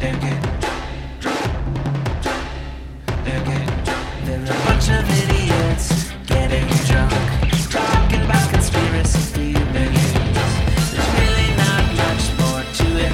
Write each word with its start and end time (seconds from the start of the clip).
They're 0.00 0.12
getting 0.12 0.40
drunk, 0.60 0.84
drunk, 1.18 2.22
drunk. 2.22 2.46
They're 3.24 3.44
getting 3.44 3.82
drunk. 3.82 4.06
They're 4.24 4.44
a 4.44 4.46
bunch 4.64 4.88
of 4.90 5.10
idiots 5.10 6.12
getting 6.24 6.68
drunk, 6.86 7.12
talking 7.68 8.22
about 8.22 8.48
conspiracy 8.48 9.54
theories. 9.54 10.12
There's 10.92 11.08
really 11.18 11.50
not 11.56 11.84
much 11.96 12.30
more 12.38 12.62
to 12.78 12.86
it. 12.94 13.12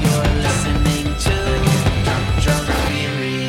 You're 0.00 0.30
listening 0.40 1.12
to 1.26 1.36
Drunk 2.40 2.66
Theory. 2.88 3.44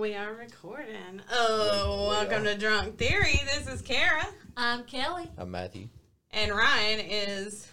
We 0.00 0.10
are 0.14 0.32
recording. 0.32 1.20
Oh, 1.30 2.06
welcome 2.08 2.44
to 2.44 2.56
Drunk 2.56 2.96
Theory. 2.96 3.42
This 3.44 3.68
is 3.68 3.82
Kara, 3.82 4.26
I'm 4.56 4.84
Kelly. 4.84 5.30
I'm 5.36 5.50
Matthew. 5.50 5.88
And 6.32 6.52
Ryan 6.52 7.00
is 7.00 7.68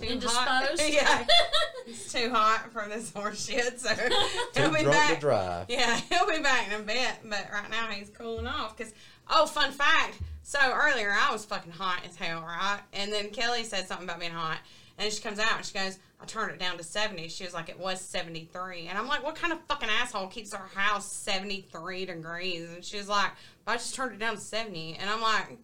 too 0.00 0.20
hot. 0.22 0.70
Yeah, 0.88 1.24
it's 1.86 2.12
too 2.12 2.30
hot 2.30 2.72
for 2.72 2.88
this 2.88 3.12
horse 3.12 3.46
shit. 3.46 3.80
So 3.80 3.94
Too 3.94 4.10
he'll 4.54 4.70
be 4.70 4.82
drunk 4.82 4.92
back. 4.92 5.14
to 5.14 5.20
drive. 5.20 5.66
Yeah, 5.68 5.96
he'll 6.10 6.26
be 6.26 6.42
back 6.42 6.68
in 6.68 6.80
a 6.80 6.82
bit, 6.84 7.12
but 7.24 7.46
right 7.52 7.70
now 7.70 7.86
he's 7.88 8.10
cooling 8.10 8.46
off. 8.46 8.76
Cause 8.76 8.92
oh, 9.28 9.46
fun 9.46 9.72
fact. 9.72 10.18
So 10.42 10.58
earlier 10.58 11.12
I 11.12 11.32
was 11.32 11.44
fucking 11.44 11.72
hot 11.72 12.00
as 12.08 12.16
hell, 12.16 12.40
right? 12.42 12.80
And 12.92 13.12
then 13.12 13.30
Kelly 13.30 13.62
said 13.64 13.86
something 13.86 14.06
about 14.06 14.20
being 14.20 14.32
hot, 14.32 14.58
and 14.98 15.12
she 15.12 15.22
comes 15.22 15.38
out 15.38 15.56
and 15.58 15.64
she 15.64 15.74
goes, 15.74 15.98
"I 16.20 16.24
turned 16.24 16.52
it 16.52 16.58
down 16.58 16.76
to 16.78 16.82
70." 16.84 17.28
She 17.28 17.44
was 17.44 17.54
like, 17.54 17.68
"It 17.68 17.78
was 17.78 18.00
73," 18.00 18.86
and 18.88 18.98
I'm 18.98 19.06
like, 19.06 19.22
"What 19.22 19.36
kind 19.36 19.52
of 19.52 19.60
fucking 19.68 19.88
asshole 19.88 20.28
keeps 20.28 20.52
our 20.54 20.68
house 20.74 21.12
73 21.12 22.06
degrees?" 22.06 22.70
And 22.72 22.84
she 22.84 22.96
was 22.96 23.08
like, 23.08 23.30
"I 23.66 23.74
just 23.74 23.94
turned 23.94 24.12
it 24.12 24.18
down 24.18 24.36
to 24.36 24.40
70," 24.40 24.96
and 25.00 25.08
I'm 25.10 25.20
like. 25.20 25.58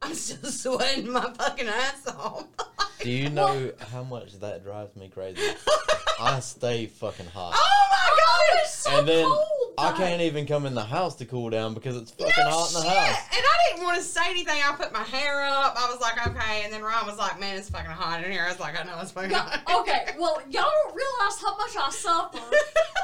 I'm 0.02 0.14
still 0.14 0.50
sweating 0.50 1.10
my 1.12 1.30
fucking 1.36 1.68
ass 1.68 2.06
off. 2.08 2.46
Do 3.00 3.10
you 3.10 3.28
know 3.38 3.70
how 3.92 4.02
much 4.02 4.38
that 4.40 4.64
drives 4.64 4.96
me 4.96 5.08
crazy? 5.08 5.42
I 6.18 6.40
stay 6.40 6.86
fucking 6.86 7.26
hot. 7.26 7.52
Oh 7.54 7.86
my 7.90 8.16
god! 8.16 8.60
it's 8.62 8.74
so 8.74 8.98
and 8.98 9.08
then 9.08 9.24
cold. 9.26 9.46
I 9.78 9.92
can't 9.96 10.20
even 10.22 10.46
come 10.46 10.66
in 10.66 10.74
the 10.74 10.84
house 10.84 11.14
to 11.16 11.24
cool 11.26 11.48
down 11.50 11.74
because 11.74 11.96
it's 11.96 12.10
fucking 12.12 12.32
No 12.38 12.50
hot 12.50 12.68
in 12.68 12.74
the 12.74 12.82
shit. 12.82 12.98
house. 12.98 13.18
And 13.36 13.42
I 13.44 13.70
didn't 13.70 13.84
want 13.84 13.96
to 13.98 14.02
say 14.02 14.20
anything. 14.28 14.60
I 14.62 14.74
put 14.74 14.92
my 14.92 15.02
hair 15.02 15.42
up. 15.44 15.74
I 15.78 15.90
was 15.90 16.00
like, 16.00 16.26
okay. 16.26 16.62
And 16.64 16.72
then 16.72 16.82
Ron 16.82 17.06
was 17.06 17.16
like, 17.18 17.38
man, 17.40 17.56
it's 17.56 17.70
fucking 17.70 17.90
hot 17.90 18.22
in 18.24 18.30
here. 18.30 18.44
I 18.44 18.48
was 18.48 18.60
like, 18.60 18.78
I 18.78 18.84
know 18.84 18.98
it's 19.00 19.12
fucking 19.12 19.30
hot. 19.30 19.62
Okay, 19.80 20.14
well, 20.18 20.40
y'all 20.50 20.64
don't 20.84 20.94
realize 20.94 21.40
how 21.40 21.56
much 21.56 21.76
I 21.76 21.90
suffer. 21.90 22.38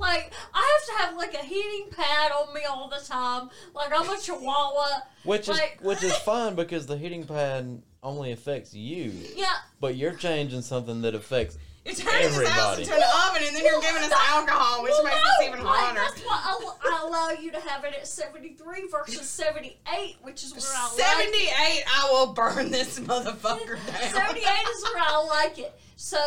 Like, 0.00 0.32
I 0.54 0.78
have 0.78 0.96
to 0.96 1.02
have 1.04 1.16
like 1.16 1.34
a 1.34 1.44
heating 1.44 1.88
pad 1.94 2.32
on 2.32 2.54
me 2.54 2.62
all 2.64 2.88
the 2.88 3.04
time. 3.04 3.50
Like, 3.74 3.92
I'm 3.94 4.08
a 4.08 4.18
chihuahua. 4.18 5.02
Which 5.24 5.42
is 5.42 5.48
Like- 5.48 5.78
which 5.82 6.02
is 6.02 6.16
fine 6.24 6.54
because 6.54 6.86
the 6.86 6.96
heating 6.96 7.24
pad 7.24 7.82
only 8.02 8.32
affects 8.32 8.72
you. 8.74 9.12
Yeah, 9.36 9.46
But 9.78 9.94
you're 9.96 10.14
changing 10.14 10.62
something 10.62 11.02
that 11.02 11.14
affects 11.14 11.58
You're 11.84 11.94
turning 11.94 12.28
this 12.38 12.48
house 12.48 12.78
into 12.78 12.94
an 12.94 13.02
oven, 13.28 13.42
and 13.46 13.54
then 13.54 13.62
you're 13.62 13.80
giving 13.82 14.02
us 14.02 14.12
alcohol, 14.12 14.82
which 14.82 14.92
well, 14.92 15.04
makes 15.04 15.16
no, 15.16 15.22
us 15.22 15.48
even 15.48 15.64
like, 15.64 15.78
hotter. 15.78 16.00
That's 16.00 16.20
why 16.22 16.40
I, 16.42 16.74
I 16.82 17.06
allow 17.06 17.30
you 17.42 17.50
to 17.52 17.60
have 17.60 17.84
it 17.84 17.92
at 17.92 18.06
73 18.06 18.88
versus 18.90 19.28
78, 19.28 20.16
which 20.22 20.42
is 20.44 20.52
where 20.54 20.62
I 20.74 20.84
like 20.84 21.18
78, 21.20 21.84
I 21.86 22.08
will 22.10 22.32
burn 22.32 22.70
this 22.70 22.98
motherfucker 23.00 23.76
down. 23.86 24.12
78 24.12 24.40
is 24.40 24.84
where 24.84 25.02
I 25.04 25.26
like 25.44 25.58
it. 25.58 25.78
So 25.96 26.18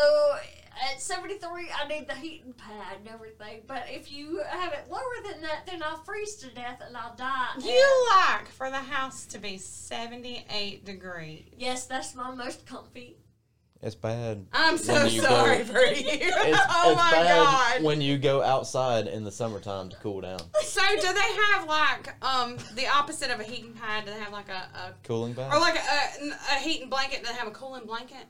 at 0.92 1.02
73, 1.02 1.70
I 1.84 1.88
need 1.88 2.08
the 2.08 2.16
heating 2.16 2.54
pad 2.54 2.98
and 3.00 3.08
everything. 3.08 3.62
But 3.68 3.86
if 3.90 4.12
you 4.12 4.42
have 4.50 4.74
it 4.74 4.86
lower 4.90 5.02
than 5.32 5.42
that, 5.42 5.66
then 5.68 5.82
I'll 5.84 5.98
freeze 6.04 6.36
to 6.38 6.48
death 6.54 6.82
and 6.86 6.96
I'll 6.98 7.16
die. 7.16 7.50
You 7.60 8.08
like 8.12 8.48
for 8.50 8.70
the 8.70 8.78
house 8.78 9.26
to 9.28 9.40
be 9.40 9.58
78 9.58 10.86
degrees. 10.86 11.44
Yes, 11.58 11.86
that's 11.86 12.16
my 12.16 12.34
most 12.34 12.66
comfy. 12.66 13.18
it's 13.82 13.96
bad. 13.96 14.46
I'm 14.54 14.78
so 14.78 14.94
When 14.94 15.12
you 15.12 15.22
go- 15.22 15.28
sorry 15.28 15.64
for 15.64 15.80
you. 15.80 16.06
It's, 16.08 16.60
oh 16.70 16.92
it's 16.92 16.98
my 17.02 17.12
bad 17.12 17.28
god. 17.44 17.84
when 17.84 18.02
you 18.02 18.18
go 18.18 18.42
outside 18.42 19.08
in 19.08 19.24
the 19.24 19.32
summertime 19.32 19.90
to 19.90 19.96
cool 19.98 20.22
down. 20.22 20.40
So 20.64 20.82
do 20.96 21.14
they 21.14 21.34
have 21.50 21.68
like 21.68 22.24
um 22.24 22.58
the 22.76 22.88
opposite 22.88 23.30
of 23.30 23.40
a 23.40 23.44
heating 23.44 23.74
pad? 23.74 24.06
Do 24.06 24.12
they 24.12 24.20
have 24.20 24.32
like 24.34 24.50
a, 24.50 24.70
a 24.78 24.94
Cooling 25.04 25.36
pad? 25.36 25.54
or 25.54 25.60
like 25.60 25.76
a, 25.76 25.80
a, 25.80 26.30
a 26.56 26.60
heating 26.60 26.90
blanket? 26.90 27.22
Do 27.24 27.28
they 27.28 27.34
have 27.38 27.48
a 27.48 27.52
cooling 27.52 27.86
blanket? 27.86 28.26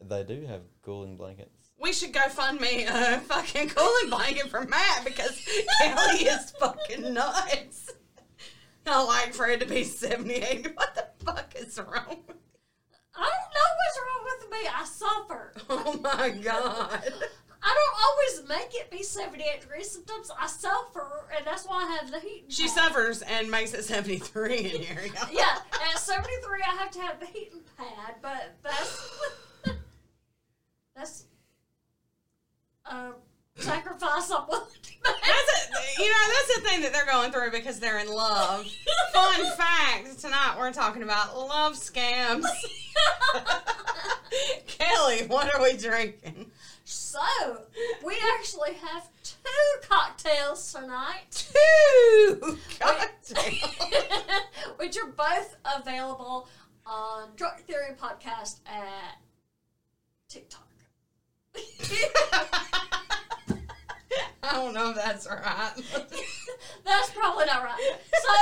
they 0.00 0.22
do 0.22 0.46
have 0.46 0.60
cooling 0.82 1.16
blankets. 1.16 1.57
We 1.80 1.92
should 1.92 2.12
go 2.12 2.28
fund 2.28 2.60
me 2.60 2.84
a 2.84 3.20
fucking 3.20 3.68
cooling 3.70 4.10
blanket 4.10 4.48
for 4.48 4.62
Matt 4.62 5.04
because 5.04 5.46
Kelly 5.80 6.24
is 6.24 6.50
fucking 6.52 7.14
nuts. 7.14 7.92
I 8.86 9.02
like 9.04 9.34
for 9.34 9.46
it 9.46 9.60
to 9.60 9.66
be 9.66 9.84
78. 9.84 10.74
What 10.74 10.94
the 10.94 11.24
fuck 11.24 11.54
is 11.56 11.78
wrong? 11.78 12.22
I 13.14 13.30
don't 13.30 13.52
know 13.54 13.68
what's 13.76 13.98
wrong 14.00 14.24
with 14.24 14.50
me. 14.50 14.68
I 14.74 14.84
suffer. 14.84 15.52
Oh 15.70 15.98
my 16.02 16.30
god. 16.30 17.12
I 17.62 17.74
don't 17.74 18.40
always 18.40 18.48
make 18.48 18.74
it 18.74 18.90
be 18.90 19.02
78 19.02 19.60
degrees. 19.60 19.90
Sometimes 19.90 20.30
I 20.38 20.46
suffer, 20.46 21.26
and 21.36 21.44
that's 21.46 21.64
why 21.66 21.84
I 21.84 21.96
have 21.96 22.10
the 22.10 22.20
heat. 22.20 22.44
She 22.48 22.68
suffers 22.68 23.22
and 23.22 23.50
makes 23.50 23.74
it 23.74 23.84
73 23.84 24.56
in 24.58 24.82
here. 24.82 25.04
Yeah, 25.30 25.58
at 25.92 25.98
73, 25.98 26.62
I 26.62 26.76
have 26.76 26.90
to 26.92 27.00
have 27.00 27.20
the 27.20 27.26
heating 27.26 27.60
pad, 27.76 28.16
but 28.22 28.54
that's. 28.62 29.20
that's. 30.96 31.24
A 32.90 33.12
sacrifice 33.60 34.30
I'm 34.30 34.46
willing 34.48 34.66
to 34.82 34.90
make. 35.04 35.22
That's 35.22 35.98
a, 35.98 36.02
you 36.02 36.08
know 36.08 36.28
that's 36.28 36.56
the 36.56 36.60
thing 36.68 36.82
that 36.82 36.92
they're 36.92 37.06
going 37.06 37.32
through 37.32 37.50
because 37.50 37.80
they're 37.80 37.98
in 37.98 38.08
love. 38.08 38.66
Fun 39.12 39.44
fact: 39.56 40.18
tonight 40.20 40.54
we're 40.58 40.72
talking 40.72 41.02
about 41.02 41.36
love 41.36 41.74
scams. 41.74 42.44
Kelly, 44.66 45.26
what 45.26 45.54
are 45.54 45.62
we 45.62 45.76
drinking? 45.76 46.50
So, 46.84 47.20
we 48.04 48.16
actually 48.38 48.74
have 48.74 49.08
two 49.22 49.88
cocktails 49.88 50.72
tonight, 50.72 51.26
Two 51.30 52.58
cocktails. 52.80 53.76
which 54.78 54.96
are 54.96 55.08
both 55.10 55.56
available 55.76 56.48
on 56.86 57.28
Drunk 57.36 57.60
Theory 57.66 57.94
Podcast 58.00 58.60
at 58.66 59.18
TikTok. 60.28 60.62
I 64.58 64.60
don't 64.60 64.74
know 64.74 64.90
if 64.90 64.96
that's 64.96 65.28
right. 65.28 65.70
That's 66.84 67.10
probably 67.10 67.46
not 67.46 67.62
right. 67.62 67.96
So, 68.12 68.32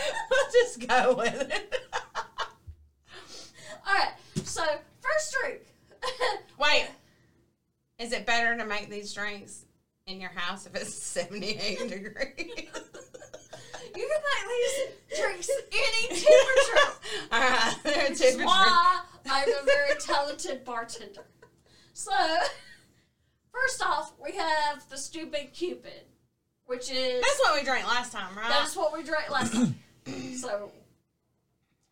we'll 0.30 0.50
just 0.50 0.88
go 0.88 1.14
with 1.14 1.52
it. 1.52 1.74
alright, 3.86 4.14
so 4.44 4.62
first 5.02 5.36
drink. 5.42 5.60
Wait, 6.58 6.88
is 7.98 8.12
it 8.12 8.24
better 8.24 8.56
to 8.56 8.64
make 8.64 8.88
these 8.88 9.12
drinks 9.12 9.66
in 10.06 10.22
your 10.22 10.30
house 10.30 10.64
if 10.64 10.74
it's 10.74 10.94
seventy-eight 10.94 11.86
degrees? 11.86 12.34
You 13.94 14.08
can 14.08 14.22
make 14.24 14.46
these 14.48 15.18
drinks 15.20 15.50
any 15.70 16.08
temperature. 16.08 16.92
All 17.30 17.40
right, 17.40 17.74
they're 17.84 18.02
Which 18.04 18.12
is 18.12 18.20
temperature. 18.20 18.46
why 18.46 19.00
I'm 19.28 19.48
a 19.50 19.64
very 19.66 20.00
talented 20.00 20.64
bartender. 20.64 21.26
So, 21.92 22.10
first 23.52 23.84
off, 23.84 24.12
we 24.22 24.32
have 24.36 24.88
the 24.88 24.96
Stupid 24.96 25.52
Cupid, 25.52 26.04
which 26.66 26.90
is 26.90 27.22
That's 27.22 27.40
what 27.40 27.58
we 27.58 27.64
drank 27.64 27.86
last 27.86 28.12
time, 28.12 28.36
right? 28.36 28.48
that's 28.48 28.76
what 28.76 28.92
we 28.92 29.02
drank 29.02 29.30
last 29.30 29.52
time. 29.52 29.74
so, 30.36 30.72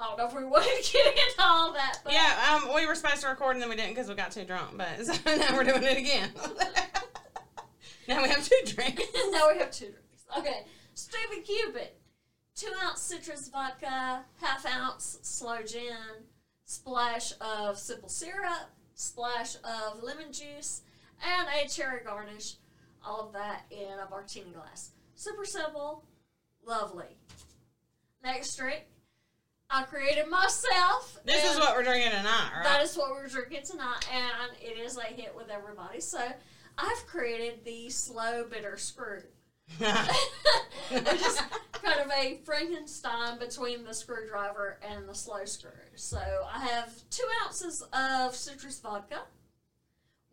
I 0.00 0.06
don't 0.06 0.18
know 0.18 0.26
if 0.28 0.34
we 0.34 0.44
want 0.44 0.64
to 0.64 0.92
get 0.92 1.06
into 1.06 1.40
all 1.40 1.72
that, 1.72 1.98
but 2.04 2.12
yeah, 2.12 2.60
um, 2.62 2.74
we 2.74 2.86
were 2.86 2.94
supposed 2.94 3.22
to 3.22 3.28
record 3.28 3.56
and 3.56 3.62
then 3.62 3.68
we 3.68 3.76
didn't 3.76 3.90
because 3.90 4.08
we 4.08 4.14
got 4.14 4.30
too 4.30 4.44
drunk. 4.44 4.76
But 4.76 5.04
so 5.06 5.12
now 5.26 5.56
we're 5.56 5.64
doing 5.64 5.82
it 5.82 5.98
again. 5.98 6.30
now 8.08 8.22
we 8.22 8.28
have 8.28 8.46
two 8.46 8.60
drinks. 8.64 9.02
now 9.30 9.48
we 9.52 9.58
have 9.58 9.70
two 9.70 9.86
drinks. 9.86 10.24
Okay, 10.36 10.64
Stupid 10.94 11.44
Cupid, 11.44 11.88
two 12.54 12.70
ounce 12.84 13.00
citrus 13.00 13.48
vodka, 13.48 14.24
half 14.40 14.64
ounce 14.66 15.18
slow 15.22 15.62
gin, 15.62 15.96
splash 16.64 17.32
of 17.40 17.78
simple 17.78 18.08
syrup, 18.08 18.70
splash 18.94 19.56
of 19.64 20.02
lemon 20.02 20.32
juice, 20.32 20.82
and 21.22 21.48
a 21.48 21.68
cherry 21.68 22.02
garnish. 22.04 22.54
All 23.04 23.26
of 23.26 23.32
that 23.32 23.62
in 23.70 23.98
a 23.98 24.08
martini 24.10 24.50
glass. 24.50 24.90
Super 25.14 25.44
simple, 25.44 26.04
lovely. 26.66 27.16
Next 28.22 28.56
drink, 28.56 28.84
I 29.70 29.84
created 29.84 30.28
myself. 30.28 31.18
This 31.24 31.44
is 31.44 31.58
what 31.58 31.76
we're 31.76 31.84
drinking 31.84 32.10
tonight, 32.10 32.50
right? 32.54 32.64
That 32.64 32.82
is 32.82 32.96
what 32.96 33.10
we're 33.10 33.28
drinking 33.28 33.62
tonight, 33.64 34.06
and 34.12 34.52
it 34.60 34.78
is 34.78 34.96
a 34.96 35.02
hit 35.02 35.34
with 35.36 35.50
everybody. 35.50 36.00
So 36.00 36.20
I've 36.76 37.06
created 37.06 37.64
the 37.64 37.90
slow 37.90 38.44
bitter 38.50 38.76
screw. 38.76 39.22
is 39.80 41.42
kind 41.72 42.00
of 42.00 42.10
a 42.16 42.38
Frankenstein 42.44 43.38
between 43.38 43.84
the 43.84 43.92
screwdriver 43.92 44.78
and 44.88 45.08
the 45.08 45.14
slow 45.14 45.44
screw. 45.44 45.70
So 45.94 46.18
I 46.52 46.60
have 46.66 46.90
two 47.10 47.26
ounces 47.44 47.82
of 47.92 48.34
citrus 48.34 48.80
vodka, 48.80 49.20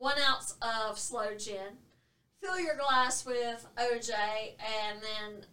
one 0.05 0.19
ounce 0.29 0.53
of 0.61 0.99
slow 0.99 1.33
gin. 1.35 1.79
Fill 2.39 2.59
your 2.59 2.75
glass 2.75 3.25
with 3.25 3.65
OJ, 3.75 4.11
and 4.13 5.01
then 5.01 5.43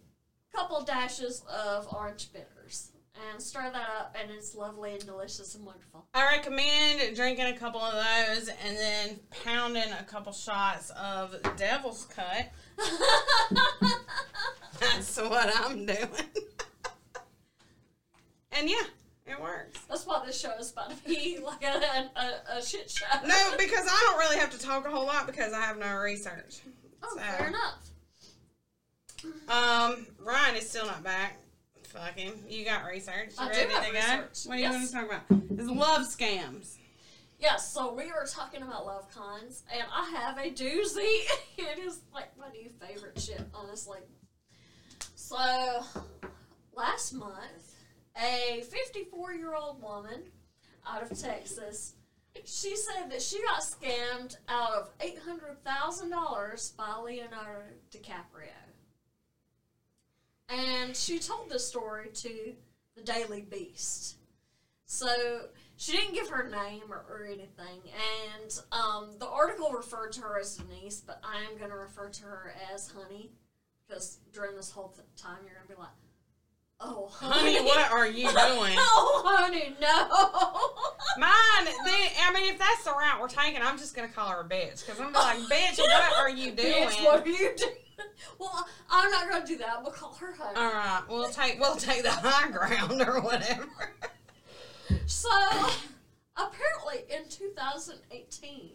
a 0.52 0.56
couple 0.56 0.82
dashes 0.82 1.43
of 1.49 1.88
orange 1.90 2.31
bitters. 2.34 2.93
and 3.31 3.40
stir 3.40 3.70
that 3.72 3.88
up, 3.99 4.14
and 4.20 4.31
it's 4.31 4.54
lovely 4.54 4.93
and 4.93 5.06
delicious 5.06 5.54
and 5.54 5.64
wonderful. 5.64 6.04
I 6.12 6.37
recommend 6.37 7.16
drinking 7.16 7.46
a 7.46 7.56
couple 7.56 7.81
of 7.81 7.94
those 7.94 8.49
and 8.49 8.76
then 8.76 9.20
pounding 9.43 9.90
a 9.99 10.04
couple 10.04 10.34
shots 10.34 10.90
of 10.90 11.34
Devil's 11.56 12.05
Cut. 12.14 12.52
That's 14.81 15.16
what 15.16 15.50
I'm 15.64 15.87
doing. 15.87 16.28
and 18.52 18.69
yeah, 18.69 18.84
it 19.32 19.40
works. 19.40 19.81
That's 19.88 20.06
why 20.06 20.23
this 20.25 20.40
show 20.40 20.52
is 20.58 20.70
about 20.73 20.90
to 20.90 20.96
be 21.05 21.38
like 21.44 21.62
a, 21.64 22.11
a, 22.17 22.58
a 22.58 22.62
shit 22.64 22.90
show. 22.90 23.06
No, 23.26 23.52
because 23.58 23.87
I 23.90 24.06
don't 24.08 24.19
really 24.19 24.38
have 24.38 24.50
to 24.50 24.58
talk 24.58 24.87
a 24.87 24.90
whole 24.90 25.06
lot 25.06 25.26
because 25.26 25.52
I 25.52 25.61
have 25.61 25.79
no 25.79 25.96
research. 25.96 26.61
Oh, 27.02 27.14
So- 27.17 27.20
fair 27.23 27.49
enough. 27.49 27.79
Um, 29.49 30.06
Ryan 30.19 30.56
is 30.56 30.69
still 30.69 30.87
not 30.87 31.02
back. 31.05 31.38
Fuck 31.84 32.17
him. 32.19 32.32
You 32.49 32.64
got 32.64 32.84
research. 32.87 33.31
You 33.38 33.46
I 33.46 33.52
do 33.52 33.58
have 33.69 33.87
to 33.87 33.93
go? 33.93 33.99
research. 33.99 34.46
What 34.46 34.55
do 34.56 34.62
you 34.62 34.69
Yes. 34.69 34.73
want 34.75 34.87
to 34.88 34.93
talk 34.93 35.06
about? 35.29 35.43
It's 35.58 35.69
love 35.69 36.02
scams. 36.08 36.76
Yes, 37.38 37.73
so 37.73 37.93
we 37.93 38.06
were 38.06 38.26
talking 38.29 38.62
about 38.62 38.87
love 38.87 39.08
cons, 39.12 39.64
and 39.73 39.82
I 39.93 40.11
have 40.17 40.38
a 40.38 40.50
doozy. 40.50 41.25
it 41.58 41.79
is 41.79 42.00
like 42.14 42.37
my 42.38 42.49
new 42.50 42.70
favorite 42.81 43.20
shit, 43.20 43.43
honestly. 43.55 43.99
So, 45.17 45.37
last 46.75 47.12
month, 47.14 47.71
a 48.16 48.62
54 48.62 49.34
year 49.34 49.54
old 49.54 49.82
woman 49.82 50.22
out 50.86 51.02
of 51.02 51.18
Texas, 51.18 51.94
she 52.44 52.76
said 52.76 53.10
that 53.10 53.22
she 53.22 53.40
got 53.42 53.62
scammed 53.62 54.36
out 54.48 54.72
of 54.72 54.98
$800,000 54.98 56.76
by 56.76 56.96
Leonardo 56.96 57.62
DiCaprio. 57.90 58.52
And 60.48 60.96
she 60.96 61.18
told 61.18 61.50
this 61.50 61.66
story 61.66 62.10
to 62.14 62.54
the 62.96 63.02
Daily 63.02 63.42
Beast. 63.42 64.16
So, 64.86 65.46
she 65.82 65.92
didn't 65.92 66.14
give 66.14 66.28
her 66.28 66.48
name 66.48 66.84
or, 66.90 67.04
or 67.08 67.24
anything, 67.26 67.80
and 68.38 68.60
um, 68.70 69.10
the 69.18 69.26
article 69.26 69.72
referred 69.72 70.12
to 70.12 70.20
her 70.20 70.38
as 70.38 70.56
Denise, 70.56 71.00
but 71.00 71.20
I 71.24 71.42
am 71.50 71.58
going 71.58 71.70
to 71.70 71.76
refer 71.76 72.08
to 72.08 72.22
her 72.22 72.54
as 72.72 72.88
Honey, 72.88 73.32
because 73.88 74.18
during 74.32 74.54
this 74.54 74.70
whole 74.70 74.88
th- 74.88 75.04
time 75.16 75.38
you're 75.44 75.54
going 75.54 75.66
to 75.66 75.74
be 75.74 75.80
like, 75.80 75.90
"Oh, 76.84 77.08
honey, 77.12 77.55
Honey, 77.56 77.67
what 77.67 77.90
are 77.90 78.06
you 78.06 78.26
doing? 78.29 78.75
oh, 78.76 79.23
honey, 79.25 79.75
no." 79.81 80.08
Mine, 81.19 81.75
then, 81.84 82.11
I 82.25 82.32
mean, 82.32 82.52
if 82.52 82.58
that's 82.58 82.84
the 82.84 82.90
route 82.90 83.20
we're 83.20 83.29
taking, 83.29 83.61
I'm 83.62 83.79
just 83.79 83.94
gonna 83.94 84.08
call 84.08 84.29
her 84.31 84.40
a 84.40 84.44
bitch 84.44 84.84
because 84.84 85.00
I'm 85.00 85.12
like, 85.12 85.37
bitch, 85.50 85.79
what 85.79 86.12
are 86.17 86.31
you 86.31 86.52
doing? 86.52 86.73
Bitch, 86.88 87.05
what 87.05 87.26
are 87.26 87.29
you 87.29 87.55
doing? 87.56 87.73
Well, 88.38 88.67
I'm 88.90 89.11
not 89.11 89.29
going 89.29 89.43
to 89.43 89.46
do 89.46 89.58
that. 89.58 89.82
We'll 89.82 89.93
call 89.93 90.14
her 90.14 90.32
Honey. 90.32 90.56
All 90.56 90.73
right, 90.73 91.02
we'll 91.08 91.29
take 91.29 91.61
we'll 91.61 91.76
take 91.76 92.02
the 92.02 92.11
high 92.11 92.50
ground 92.50 93.00
or 93.00 93.20
whatever. 93.20 93.69
So, 95.06 95.29
apparently 96.37 97.05
in 97.14 97.29
2018, 97.29 98.70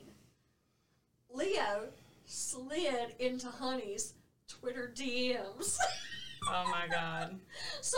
Leo 1.34 1.88
slid 2.26 3.16
into 3.20 3.48
Honey's 3.50 4.14
Twitter 4.48 4.94
DMs. 4.96 5.78
Oh 6.50 6.66
my 6.72 6.88
god. 6.90 7.40
so, 7.82 7.98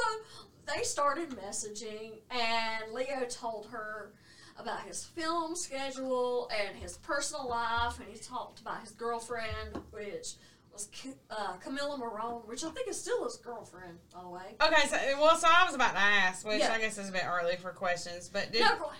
they 0.65 0.83
started 0.83 1.29
messaging, 1.31 2.19
and 2.29 2.91
Leo 2.93 3.25
told 3.29 3.67
her 3.71 4.13
about 4.57 4.81
his 4.81 5.05
film 5.05 5.55
schedule 5.55 6.49
and 6.55 6.75
his 6.75 6.97
personal 6.97 7.47
life, 7.47 7.99
and 7.99 8.07
he 8.09 8.19
talked 8.19 8.59
about 8.59 8.81
his 8.81 8.91
girlfriend, 8.91 9.79
which 9.91 10.33
was 10.71 10.89
uh, 11.31 11.53
Camila 11.65 11.97
Morrone, 11.97 12.45
which 12.47 12.63
I 12.63 12.69
think 12.69 12.87
is 12.87 12.99
still 12.99 13.23
his 13.23 13.37
girlfriend, 13.37 13.97
by 14.13 14.21
the 14.21 14.29
way. 14.29 14.55
Okay, 14.61 14.85
so 14.87 14.97
well, 15.19 15.35
so 15.37 15.47
I 15.49 15.65
was 15.65 15.75
about 15.75 15.93
to 15.93 15.99
ask, 15.99 16.45
which 16.45 16.59
Yeah. 16.59 16.73
I 16.73 16.79
guess 16.79 16.97
is 16.97 17.09
a 17.09 17.11
bit 17.11 17.23
early 17.25 17.55
for 17.55 17.71
questions, 17.71 18.29
but 18.31 18.51
did 18.51 18.61
No, 18.61 18.91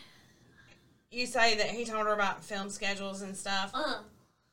you 1.11 1.25
say 1.25 1.55
that 1.57 1.67
he 1.67 1.85
told 1.85 2.05
her 2.05 2.13
about 2.13 2.43
film 2.43 2.69
schedules 2.69 3.21
and 3.21 3.35
stuff? 3.35 3.71
uh, 3.73 3.99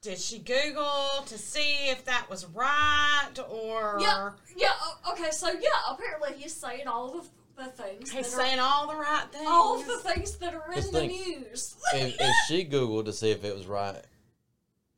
Did 0.06 0.19
she 0.20 0.38
Google 0.38 1.25
to 1.26 1.37
see 1.37 1.88
if 1.91 2.05
that 2.05 2.31
was 2.31 2.47
right 2.55 3.32
or 3.50 3.99
Yeah, 4.00 4.31
yeah. 4.56 4.70
Okay, 5.11 5.31
so 5.32 5.49
yeah, 5.49 5.69
apparently 5.91 6.35
he's 6.37 6.55
saying 6.55 6.87
all 6.87 7.11
the, 7.56 7.64
the 7.64 7.70
things. 7.73 8.12
he's 8.12 8.31
that 8.31 8.38
are- 8.41 8.44
saying 8.47 8.58
all 8.61 8.87
the 8.87 8.94
right 8.94 9.25
things? 9.32 9.47
all 9.49 9.81
of 9.81 9.85
the 9.85 9.99
things 9.99 10.37
that 10.37 10.55
are 10.55 10.62
in 10.69 10.75
Just 10.76 10.93
the 10.93 11.00
think- 11.00 11.12
news. 11.41 11.75
if, 11.93 12.14
if 12.20 12.35
she 12.49 12.64
googled 12.64 13.06
to 13.06 13.12
see 13.12 13.32
if 13.32 13.43
it 13.44 13.53
was 13.53 13.67
right, 13.67 14.00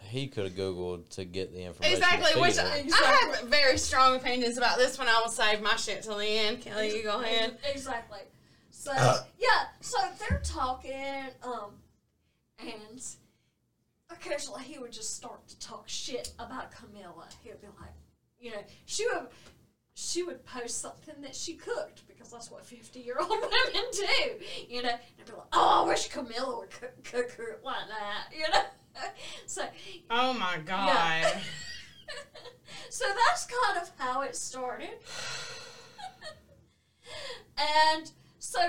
he 0.03 0.27
could 0.27 0.45
have 0.45 0.53
googled 0.53 1.09
to 1.17 1.25
get 1.25 1.55
the 1.55 1.63
information. 1.63 1.97
Exactly, 1.97 2.39
which 2.39 2.57
her. 2.59 2.67
I, 2.67 2.85
I 2.93 3.33
have 3.39 3.49
very 3.49 3.79
strong 3.79 4.15
opinions 4.17 4.59
about 4.59 4.77
this 4.77 4.99
one. 4.99 5.09
I 5.09 5.19
will 5.23 5.31
save 5.31 5.63
my 5.63 5.77
shit 5.77 6.03
till 6.03 6.19
the 6.19 6.27
end. 6.27 6.61
Kelly, 6.61 6.95
you 6.95 7.03
go 7.03 7.23
ahead. 7.23 7.57
Exactly. 7.73 8.21
So 8.71 8.93
Uh. 8.95 9.23
yeah, 9.39 9.69
so 9.81 9.97
they're 10.19 10.43
talking, 10.45 10.93
um, 11.43 11.71
and 12.59 13.03
occasionally 14.11 14.63
he 14.65 14.79
would 14.79 14.93
just 14.93 15.15
start 15.15 15.47
to 15.49 15.59
talk 15.59 15.85
shit 15.89 16.33
about 16.39 16.73
Camila. 16.73 17.25
He 17.43 17.51
would 17.51 17.61
be 17.61 17.67
like, 17.81 17.93
you 18.39 18.53
know, 18.53 18.63
she 18.87 19.07
would. 19.07 19.29
She 20.01 20.23
would 20.23 20.47
post 20.47 20.81
something 20.81 21.17
that 21.23 21.35
she 21.35 21.55
cooked 21.55 22.07
because 22.07 22.31
that's 22.31 22.53
what 22.53 22.65
fifty-year-old 22.65 23.29
women 23.31 23.85
do, 23.91 24.45
you 24.69 24.81
know. 24.81 24.91
And 24.91 25.01
I'd 25.19 25.27
be 25.27 25.33
like, 25.33 25.47
"Oh, 25.53 25.83
I 25.85 25.89
wish 25.89 26.09
Camila 26.09 26.59
would 26.61 26.71
cook, 26.71 27.03
cook 27.03 27.33
her 27.33 27.59
like 27.65 27.89
that," 27.89 28.33
you 28.33 28.45
know. 28.53 28.63
So 29.47 29.63
Oh 30.09 30.35
my 30.35 30.59
god. 30.65 31.25
so 32.91 33.07
that's 33.27 33.47
kind 33.47 33.79
of 33.83 33.91
how 33.99 34.21
it 34.21 34.37
started. 34.37 34.91
and 37.57 38.09
so 38.39 38.61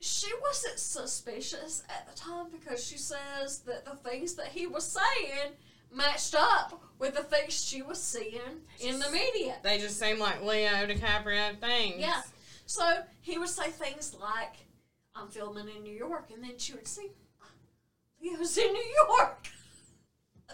she 0.00 0.30
wasn't 0.42 0.78
suspicious 0.78 1.82
at 1.88 2.08
the 2.08 2.18
time 2.18 2.46
because 2.50 2.84
she 2.84 2.98
says 2.98 3.60
that 3.60 3.84
the 3.84 3.96
things 4.08 4.34
that 4.34 4.48
he 4.48 4.66
was 4.66 4.84
saying 4.84 5.52
matched 5.92 6.34
up 6.34 6.82
with 6.98 7.14
the 7.14 7.22
things 7.22 7.64
she 7.64 7.82
was 7.82 8.02
seeing 8.02 8.40
in 8.80 8.98
the 8.98 9.10
media. 9.10 9.56
They 9.62 9.78
just 9.78 9.98
seem 9.98 10.18
like 10.18 10.42
Leo 10.42 10.86
DiCaprio 10.86 11.58
things. 11.58 11.96
Yeah. 11.98 12.22
So 12.66 13.02
he 13.20 13.38
would 13.38 13.48
say 13.48 13.70
things 13.70 14.14
like, 14.20 14.56
I'm 15.14 15.28
filming 15.28 15.68
in 15.74 15.82
New 15.82 15.94
York, 15.94 16.30
and 16.34 16.42
then 16.42 16.58
she 16.58 16.74
would 16.74 16.86
see, 16.86 17.10
Leo's 18.20 18.58
in 18.58 18.72
New 18.72 18.94
York. 19.08 19.48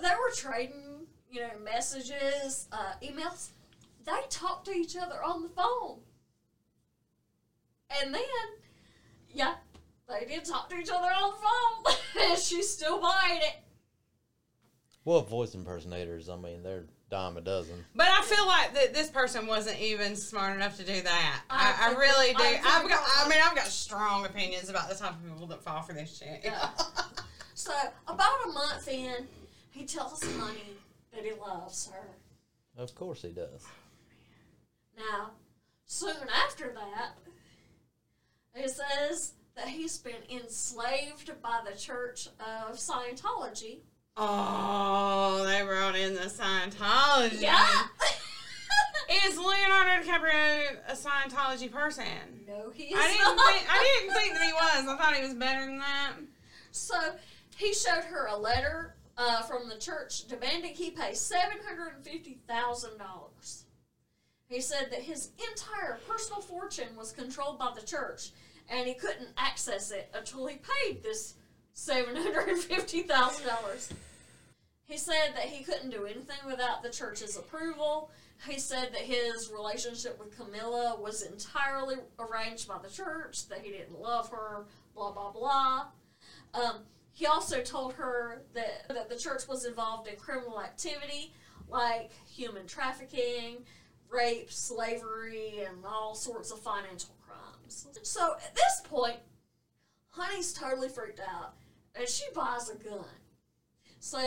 They 0.01 0.09
were 0.09 0.35
trading, 0.35 1.07
you 1.31 1.43
know, 1.43 1.51
messages, 1.63 2.67
uh, 2.73 2.95
emails. 3.03 3.51
They 4.07 4.13
talked 4.31 4.65
to 4.65 4.73
each 4.73 4.97
other 4.97 5.23
on 5.23 5.43
the 5.43 5.51
phone. 5.51 5.99
And 8.01 8.15
then, 8.15 8.23
yeah, 9.33 9.55
they 10.09 10.27
did 10.27 10.45
talk 10.45 10.69
to 10.71 10.77
each 10.77 10.91
other 10.91 11.09
on 11.09 11.33
the 11.33 11.37
phone. 11.37 12.31
and 12.31 12.39
she's 12.39 12.69
still 12.69 13.01
buying 13.01 13.39
it. 13.39 13.57
Well, 15.05 15.23
voice 15.23 15.55
impersonators, 15.55 16.29
I 16.29 16.37
mean, 16.37 16.63
they're 16.63 16.85
dime 17.13 17.37
a 17.37 17.41
dozen. 17.43 17.85
But 17.95 18.09
I 18.09 18.23
feel 18.23 18.47
like 18.47 18.75
that 18.75 18.95
this 18.95 19.11
person 19.11 19.47
wasn't 19.47 19.79
even 19.81 20.17
smart 20.17 20.57
enough 20.57 20.79
to 20.79 20.85
do 20.85 21.03
that. 21.03 21.43
I 21.51 21.75
I, 21.79 21.91
I, 21.91 21.99
really 21.99 22.33
do. 22.33 22.43
I, 22.43 22.61
I've 22.65 22.89
got. 22.89 23.05
I 23.19 23.29
mean, 23.29 23.39
I've 23.45 23.55
got 23.55 23.67
strong 23.67 24.25
opinions 24.25 24.71
about 24.71 24.89
the 24.89 24.95
type 24.95 25.13
of 25.13 25.23
people 25.23 25.47
that 25.49 25.63
fall 25.63 25.83
for 25.83 25.93
this 25.93 26.19
shit. 26.19 26.41
Yeah. 26.43 26.69
So, 27.55 27.71
about 28.09 28.49
a 28.49 28.49
month 28.49 28.89
in, 28.89 29.29
he 29.71 29.85
tells 29.85 30.25
Honey 30.37 30.79
that 31.15 31.23
he 31.23 31.33
loves 31.33 31.89
her. 31.93 32.09
Of 32.77 32.93
course 32.95 33.23
he 33.23 33.29
does. 33.29 33.65
Now, 34.97 35.31
soon 35.85 36.17
after 36.45 36.75
that, 36.75 37.11
it 38.55 38.71
says 38.71 39.33
that 39.57 39.69
he's 39.69 39.99
been 39.99 40.23
enslaved 40.31 41.31
by 41.43 41.61
the 41.69 41.77
Church 41.77 42.29
of 42.41 42.77
Scientology. 42.77 43.79
oh, 44.17 45.45
they 45.47 45.63
brought 45.63 45.97
in 45.97 46.15
the 46.15 46.23
Scientology. 46.23 47.41
Yeah. 47.43 47.83
Is 49.27 49.37
Leonardo 49.37 50.03
DiCaprio 50.03 50.77
a 50.89 50.93
Scientology 50.93 51.71
person? 51.71 52.05
no, 52.47 52.71
he's 52.73 52.95
I 52.97 53.09
didn't 53.09 53.37
not. 53.37 53.53
think. 53.53 53.67
I 53.71 53.99
didn't 54.01 54.15
think 54.15 54.35
that 54.35 54.43
he 54.43 54.53
was. 54.53 54.89
I 54.89 54.97
thought 54.97 55.15
he 55.15 55.23
was 55.23 55.35
better 55.35 55.67
than 55.67 55.79
that. 55.79 56.13
So 56.71 56.95
he 57.57 57.75
showed 57.75 58.05
her 58.05 58.27
a 58.29 58.37
letter 58.37 58.95
uh, 59.19 59.43
from 59.43 59.69
the 59.69 59.77
church 59.77 60.27
demanding 60.29 60.73
he 60.75 60.91
pay 60.93 61.13
seven 61.15 61.59
hundred 61.67 61.97
and 61.97 62.05
fifty 62.05 62.39
thousand 62.49 62.97
dollars. 62.99 63.65
He 64.53 64.61
said 64.61 64.91
that 64.91 65.01
his 65.01 65.31
entire 65.51 65.99
personal 66.07 66.43
fortune 66.43 66.95
was 66.97 67.13
controlled 67.13 67.59
by 67.59 67.73
the 67.75 67.87
church, 67.87 68.31
and 68.69 68.87
he 68.87 68.93
couldn't 68.93 69.31
access 69.39 69.91
it 69.91 70.11
until 70.15 70.47
he 70.47 70.59
paid 70.85 71.03
this 71.03 71.35
seven 71.73 72.15
hundred 72.15 72.49
and 72.49 72.61
fifty 72.61 73.03
thousand 73.03 73.47
dollars. 73.47 73.93
He 74.85 74.99
said 74.99 75.31
that 75.35 75.45
he 75.45 75.65
couldn't 75.65 75.89
do 75.89 76.05
anything 76.05 76.37
without 76.47 76.83
the 76.83 76.91
church's 76.91 77.39
approval. 77.39 78.11
He 78.47 78.59
said 78.59 78.91
that 78.93 79.01
his 79.01 79.51
relationship 79.51 80.19
with 80.19 80.37
Camila 80.37 80.99
was 80.99 81.23
entirely 81.23 81.97
arranged 82.19 82.69
by 82.69 82.77
the 82.83 82.91
church, 82.91 83.49
that 83.49 83.61
he 83.63 83.71
didn't 83.71 83.99
love 84.01 84.29
her, 84.31 84.67
blah, 84.95 85.13
blah, 85.13 85.31
blah. 85.31 85.87
Um, 86.53 86.81
he 87.13 87.25
also 87.27 87.63
told 87.63 87.95
her 87.95 88.43
that, 88.53 88.89
that 88.89 89.09
the 89.09 89.17
church 89.17 89.49
was 89.49 89.65
involved 89.65 90.09
in 90.09 90.17
criminal 90.17 90.61
activity 90.61 91.33
like 91.69 92.11
human 92.29 92.67
trafficking, 92.67 93.59
rape, 94.13 94.51
slavery, 94.51 95.65
and 95.67 95.85
all 95.87 96.15
sorts 96.15 96.51
of 96.51 96.61
financial 96.61 97.15
crimes. 97.27 97.87
So 98.03 98.35
at 98.45 98.55
this 98.55 98.83
point, 98.85 99.17
Honey's 100.11 100.53
totally 100.53 100.89
freaked 100.89 101.21
out, 101.21 101.55
and 101.95 102.07
she 102.09 102.25
buys 102.35 102.69
a 102.69 102.75
gun. 102.77 103.05
So 103.99 104.19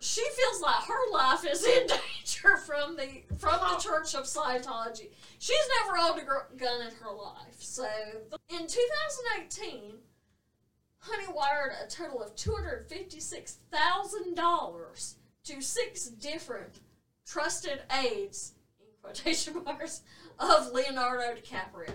she 0.00 0.20
feels 0.20 0.60
like 0.60 0.84
her 0.84 1.10
life 1.12 1.44
is 1.48 1.64
in 1.66 1.86
danger 1.86 2.56
from 2.58 2.96
the 2.96 3.22
from 3.38 3.60
the 3.60 3.76
Church 3.78 4.14
of 4.14 4.24
Scientology. 4.24 5.08
She's 5.38 5.68
never 5.80 5.96
owned 5.98 6.20
a 6.20 6.24
gr- 6.24 6.54
gun 6.56 6.82
in 6.82 6.92
her 7.02 7.10
life. 7.10 7.56
So 7.58 7.88
in 8.48 8.66
2018, 8.66 9.94
Honey 10.98 11.26
wired 11.34 11.72
a 11.84 11.88
total 11.88 12.22
of 12.22 12.36
$256,000 12.36 15.14
to 15.44 15.60
six 15.60 16.06
different 16.06 16.78
trusted 17.26 17.80
aides, 17.92 18.52
in 18.80 18.86
quotation 19.02 19.62
marks, 19.64 20.02
of 20.38 20.72
Leonardo 20.72 21.34
DiCaprio. 21.40 21.94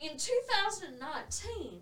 In 0.00 0.16
2019, 0.16 1.80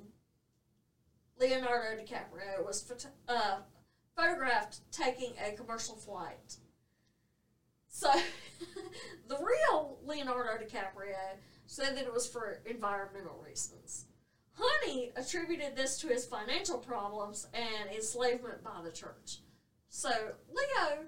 Leonardo 1.39 2.03
DiCaprio 2.03 2.65
was 2.67 2.83
photo- 2.83 3.09
uh, 3.29 3.57
photographed 4.15 4.81
taking 4.93 5.33
a 5.45 5.53
commercial 5.53 5.97
flight. 5.97 6.57
So, 7.89 8.13
the 9.29 9.37
real 9.37 9.99
Leonardo 10.05 10.65
DiCaprio 10.65 11.17
said 11.67 11.97
that 11.97 12.05
it 12.05 12.13
was 12.13 12.29
for 12.29 12.61
environmental 12.67 13.43
reasons. 13.45 14.07
Honey 14.53 15.13
attributed 15.17 15.75
this 15.75 15.99
to 15.99 16.09
his 16.09 16.27
financial 16.27 16.79
problems 16.79 17.47
and 17.55 17.91
enslavement 17.95 18.63
by 18.63 18.83
the 18.85 18.93
church. 18.93 19.39
So, 19.89 20.11
Leo 20.11 21.07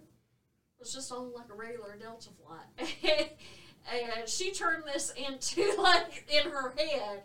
was 0.82 0.92
just 0.92 1.12
on 1.12 1.32
like 1.32 1.46
a 1.50 1.54
regular 1.54 1.96
Delta 1.96 2.28
flight. 2.44 3.30
and 4.18 4.28
she 4.28 4.50
turned 4.52 4.84
this 4.84 5.12
into, 5.12 5.74
like, 5.80 6.24
in 6.28 6.50
her 6.50 6.74
head, 6.76 7.22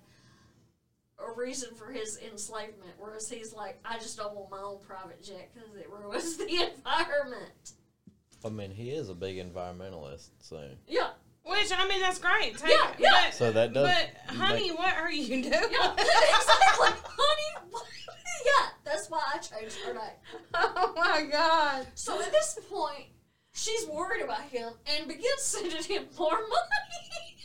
a 1.19 1.31
reason 1.35 1.73
for 1.75 1.91
his 1.91 2.19
enslavement. 2.31 2.91
Whereas 2.99 3.29
he's 3.29 3.53
like, 3.53 3.79
I 3.83 3.97
just 3.97 4.17
don't 4.17 4.35
want 4.35 4.51
my 4.51 4.59
own 4.59 4.77
private 4.85 5.23
jet 5.23 5.49
because 5.53 5.75
it 5.75 5.89
ruins 5.89 6.37
the 6.37 6.45
environment. 6.77 7.71
I 8.45 8.49
mean, 8.49 8.69
he 8.71 8.91
is 8.91 9.09
a 9.09 9.15
big 9.15 9.37
environmentalist, 9.37 10.29
so 10.41 10.63
Yeah, 10.87 11.09
Which 11.43 11.71
I 11.75 11.87
mean, 11.87 11.99
that's 11.99 12.19
great. 12.19 12.55
Take 12.57 12.69
Yeah, 12.69 12.91
it. 12.91 12.95
yeah. 12.99 13.09
But, 13.25 13.33
So 13.33 13.51
that 13.51 13.73
does 13.73 13.87
But 13.91 14.35
honey, 14.35 14.69
what 14.71 14.95
are 14.95 15.11
you 15.11 15.27
doing? 15.41 15.43
yeah, 15.51 15.93
exactly. 15.93 16.89
Honey, 17.03 17.67
what? 17.71 17.83
yeah, 18.45 18.67
that's 18.85 19.09
why 19.09 19.23
I 19.33 19.39
changed 19.39 19.77
her 19.87 19.93
name. 19.95 20.03
oh 20.53 20.93
my 20.95 21.23
god. 21.31 21.87
So 21.95 22.21
at 22.21 22.31
this 22.31 22.59
point, 22.69 23.05
she's 23.57 23.85
worried 23.87 24.23
about 24.23 24.41
him 24.43 24.71
and 24.85 25.07
begins 25.07 25.25
sending 25.41 25.83
him 25.83 26.05
more 26.17 26.31
money. 26.31 27.35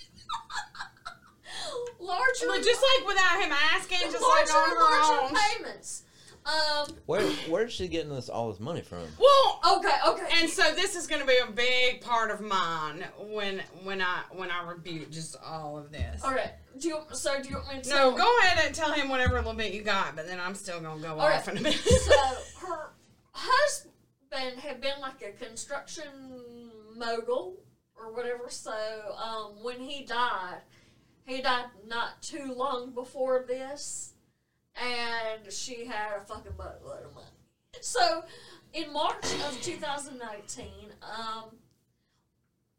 larger, 2.01 2.49
Well, 2.49 2.63
just 2.63 2.83
like 2.99 3.07
without 3.07 3.43
him 3.43 3.53
asking, 3.75 3.99
just 4.11 4.23
like 4.23 4.55
on 4.55 4.71
her 4.71 4.77
larger 4.81 5.23
own. 5.27 5.35
payments. 5.35 6.05
Um. 6.45 6.89
where 7.07 7.23
where's 7.49 7.73
she 7.73 7.87
getting 7.87 8.13
this 8.13 8.29
all 8.29 8.51
this 8.51 8.59
money 8.59 8.81
from? 8.81 9.05
Well, 9.17 9.61
Okay. 9.77 9.95
Okay. 10.09 10.27
and 10.41 10.51
so 10.51 10.75
this 10.75 10.97
is 10.97 11.07
going 11.07 11.21
to 11.21 11.27
be 11.27 11.37
a 11.37 11.47
big 11.47 12.01
part 12.01 12.33
of 12.33 12.41
mine 12.41 13.05
when 13.31 13.63
when 13.85 14.03
I 14.03 14.23
when 14.33 14.51
I 14.51 14.67
rebuke 14.69 15.09
just 15.13 15.37
all 15.47 15.79
of 15.79 15.93
this. 15.93 16.21
all 16.25 16.33
right. 16.33 16.51
Do 16.81 16.89
you? 16.89 16.99
So 17.13 17.41
do 17.41 17.49
you 17.49 17.55
want 17.59 17.77
me 17.77 17.81
to? 17.83 17.89
No, 17.91 17.97
tell- 17.97 18.13
go 18.17 18.39
ahead 18.41 18.67
and 18.67 18.75
tell 18.75 18.91
him 18.91 19.09
whatever 19.09 19.37
little 19.37 19.53
bit 19.55 19.73
you 19.73 19.83
got, 19.83 20.17
but 20.17 20.27
then 20.27 20.41
I'm 20.41 20.57
still 20.57 20.81
gonna 20.81 21.01
go 21.01 21.11
All 21.13 21.21
off 21.21 21.47
right. 21.47 21.55
in 21.57 21.59
a 21.59 21.63
minute. 21.63 21.79
so 21.79 22.13
her 22.67 22.91
husband 23.31 23.92
had 24.33 24.81
been 24.81 25.01
like 25.01 25.23
a 25.23 25.33
construction 25.33 26.07
mogul 26.97 27.57
or 27.97 28.13
whatever. 28.13 28.45
So 28.49 28.73
um, 29.17 29.63
when 29.63 29.81
he 29.81 30.05
died, 30.05 30.61
he 31.25 31.43
died 31.43 31.67
not 31.87 32.23
too 32.23 32.53
long 32.55 32.93
before 32.93 33.45
this, 33.47 34.15
and 34.77 35.53
she 35.53 35.85
had 35.85 36.17
a 36.17 36.25
fucking 36.25 36.53
buttload 36.53 37.07
of 37.07 37.15
money. 37.15 37.27
So 37.81 38.25
in 38.73 38.93
March 38.93 39.25
of 39.47 39.59
2019, 39.63 40.67
um, 41.03 41.45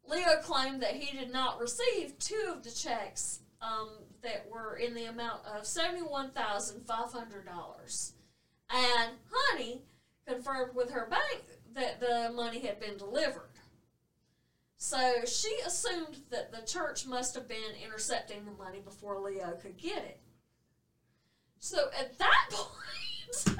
Leo 0.06 0.40
claimed 0.42 0.82
that 0.82 0.94
he 0.94 1.16
did 1.16 1.32
not 1.32 1.60
receive 1.60 2.18
two 2.18 2.52
of 2.54 2.62
the 2.62 2.70
checks 2.70 3.40
um, 3.62 3.88
that 4.22 4.46
were 4.50 4.76
in 4.76 4.94
the 4.94 5.04
amount 5.06 5.40
of 5.46 5.66
seventy-one 5.66 6.30
thousand 6.30 6.86
five 6.86 7.12
hundred 7.12 7.46
dollars. 7.46 8.12
And 8.70 9.12
Honey 9.30 9.82
confirmed 10.26 10.74
with 10.74 10.90
her 10.90 11.08
bank 11.10 11.44
that 11.74 12.00
the 12.00 12.32
money 12.34 12.60
had 12.60 12.80
been 12.80 12.96
delivered. 12.96 13.50
So 14.76 15.24
she 15.26 15.54
assumed 15.66 16.18
that 16.30 16.52
the 16.52 16.66
church 16.66 17.06
must 17.06 17.34
have 17.34 17.48
been 17.48 17.58
intercepting 17.82 18.44
the 18.44 18.62
money 18.62 18.80
before 18.80 19.20
Leo 19.20 19.56
could 19.60 19.76
get 19.76 19.98
it. 19.98 20.20
So 21.58 21.88
at 21.98 22.18
that 22.18 22.50
point, 23.46 23.58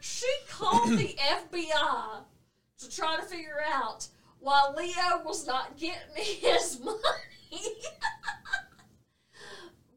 she 0.00 0.26
called 0.50 0.90
the 0.90 1.14
FBI 1.52 2.24
to 2.78 2.90
try 2.90 3.16
to 3.16 3.22
figure 3.22 3.62
out 3.72 4.08
why 4.40 4.72
Leo 4.76 5.22
was 5.24 5.46
not 5.46 5.78
getting 5.78 6.00
his 6.16 6.80
money. 6.80 6.96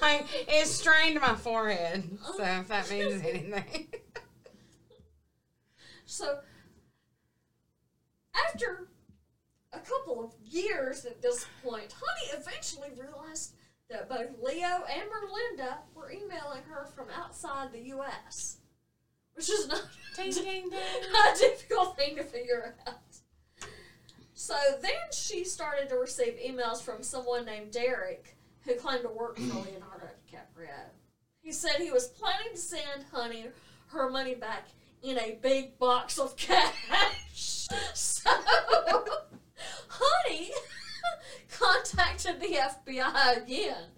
like, 0.00 0.26
it 0.32 0.66
strained 0.66 1.20
my 1.20 1.34
forehead. 1.34 2.18
Oh. 2.24 2.34
So 2.36 2.44
if 2.44 2.68
that 2.68 2.90
means 2.90 3.22
anything. 3.22 3.88
So, 6.04 6.38
after 8.46 8.88
a 9.72 9.78
couple 9.80 10.24
of 10.24 10.32
years 10.44 11.04
at 11.04 11.20
this 11.20 11.46
point, 11.64 11.92
Honey 11.92 12.40
eventually 12.40 12.90
realized 12.96 13.54
that 13.90 14.08
both 14.08 14.28
Leo 14.40 14.84
and 14.88 15.02
Merlinda 15.10 15.78
were 15.94 16.10
emailing 16.10 16.62
her 16.68 16.86
from 16.94 17.06
outside 17.10 17.72
the 17.72 17.80
U.S., 17.88 18.58
which 19.34 19.50
is 19.50 19.68
not 19.68 19.82
Ding, 20.16 20.30
ding, 20.30 20.70
ding. 20.70 20.72
a 21.34 21.38
difficult 21.38 21.96
thing 21.96 22.16
to 22.16 22.24
figure 22.24 22.74
out. 22.86 22.94
So 24.32 24.54
then 24.80 24.92
she 25.12 25.44
started 25.44 25.88
to 25.90 25.96
receive 25.96 26.38
emails 26.38 26.80
from 26.80 27.02
someone 27.02 27.44
named 27.44 27.72
Derek 27.72 28.35
who 28.66 28.74
claimed 28.74 29.02
to 29.02 29.08
work 29.08 29.36
for 29.36 29.42
mm-hmm. 29.42 29.58
Leonardo 29.58 30.08
DiCaprio. 30.30 30.90
He 31.40 31.52
said 31.52 31.76
he 31.78 31.90
was 31.92 32.08
planning 32.08 32.52
to 32.52 32.58
send 32.58 33.04
Honey 33.12 33.46
her 33.88 34.10
money 34.10 34.34
back 34.34 34.66
in 35.02 35.18
a 35.18 35.38
big 35.40 35.78
box 35.78 36.18
of 36.18 36.36
cash. 36.36 37.68
So 37.94 38.30
Honey 39.88 40.50
contacted 41.50 42.40
the 42.40 42.58
FBI 42.86 43.42
again, 43.42 43.88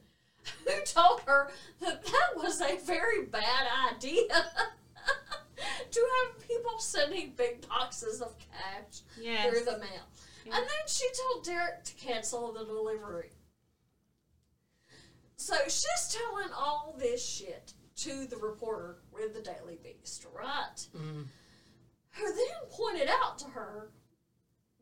who 0.67 0.73
told 0.85 1.21
her 1.27 1.51
that 1.81 2.05
that 2.05 2.31
was 2.37 2.61
a 2.61 2.79
very 2.85 3.27
bad 3.27 3.67
idea 3.95 4.29
to 5.91 6.09
have 6.25 6.49
people 6.49 6.79
sending 6.79 7.33
big 7.37 7.69
boxes 7.69 8.21
of 8.21 8.35
cash 8.39 9.03
Yes. 9.21 9.49
through 9.49 9.65
the 9.65 9.79
mail. 9.79 10.07
And 10.45 10.55
then 10.55 10.87
she 10.87 11.07
told 11.33 11.45
Derek 11.45 11.85
to 11.85 11.95
cancel 11.95 12.53
the 12.53 12.65
delivery. 12.65 13.31
So 15.39 15.55
she's 15.65 16.19
telling 16.19 16.53
all 16.53 16.97
this 16.99 17.25
shit 17.25 17.73
to 17.99 18.27
the 18.27 18.37
reporter 18.37 18.97
with 19.13 19.35
the 19.35 19.41
Daily 19.41 19.79
Beast, 19.83 20.27
right? 20.35 20.87
Mm. 20.97 21.27
Who 22.11 22.25
then 22.25 22.71
pointed 22.71 23.09
out 23.09 23.39
to 23.39 23.45
her 23.47 23.93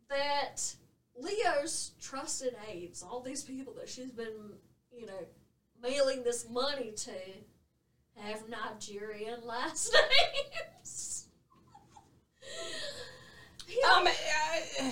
that 0.09 0.75
Leo's 1.15 1.93
trusted 2.01 2.57
aides, 2.71 3.03
all 3.03 3.21
these 3.21 3.43
people 3.43 3.75
that 3.75 3.89
she's 3.89 4.11
been, 4.11 4.55
you 4.91 5.07
know, 5.07 5.27
mailing 5.83 6.25
this 6.25 6.49
money 6.49 6.93
to, 6.97 7.13
have 8.19 8.49
Nigerian 8.49 9.47
last 9.47 9.95
names. 10.85 11.27
Um, 13.95 14.07
uh, 14.07 14.11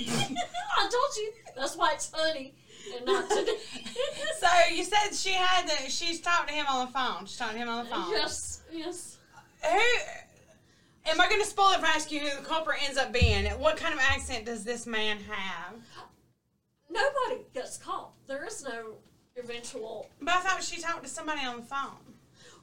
I 0.00 0.82
told 0.82 1.16
you 1.16 1.32
that's 1.56 1.74
why 1.74 1.92
it's 1.94 2.12
and 2.12 2.52
not 3.04 3.28
today. 3.30 3.56
so 4.38 4.48
you 4.72 4.84
said 4.84 5.14
she 5.14 5.32
had 5.32 5.68
the, 5.68 5.90
she's 5.90 6.20
talked 6.20 6.48
to 6.48 6.54
him 6.54 6.66
on 6.68 6.86
the 6.86 6.92
phone. 6.92 7.26
She's 7.26 7.36
talking 7.36 7.56
to 7.56 7.62
him 7.62 7.68
on 7.68 7.84
the 7.84 7.90
phone. 7.90 8.10
yes, 8.10 8.62
yes. 8.72 9.18
Who? 9.62 11.10
Am 11.10 11.20
I 11.20 11.28
going 11.28 11.40
to 11.40 11.46
spoil 11.46 11.70
it 11.70 11.78
if 11.78 11.84
I 11.84 11.88
ask 11.88 12.12
you 12.12 12.20
who 12.20 12.36
the 12.36 12.46
culprit 12.46 12.82
ends 12.84 12.98
up 12.98 13.12
being? 13.12 13.46
What 13.52 13.76
kind 13.76 13.94
of 13.94 14.00
accent 14.00 14.44
does 14.44 14.62
this 14.62 14.86
man 14.86 15.18
have? 15.28 15.76
Nobody 16.90 17.46
gets 17.54 17.78
caught. 17.78 18.12
There 18.26 18.44
is 18.44 18.62
no 18.62 18.96
eventual. 19.36 20.08
But 20.20 20.34
I 20.34 20.40
thought 20.40 20.62
she 20.62 20.80
talked 20.80 21.04
to 21.04 21.10
somebody 21.10 21.44
on 21.44 21.56
the 21.56 21.62
phone. 21.62 22.07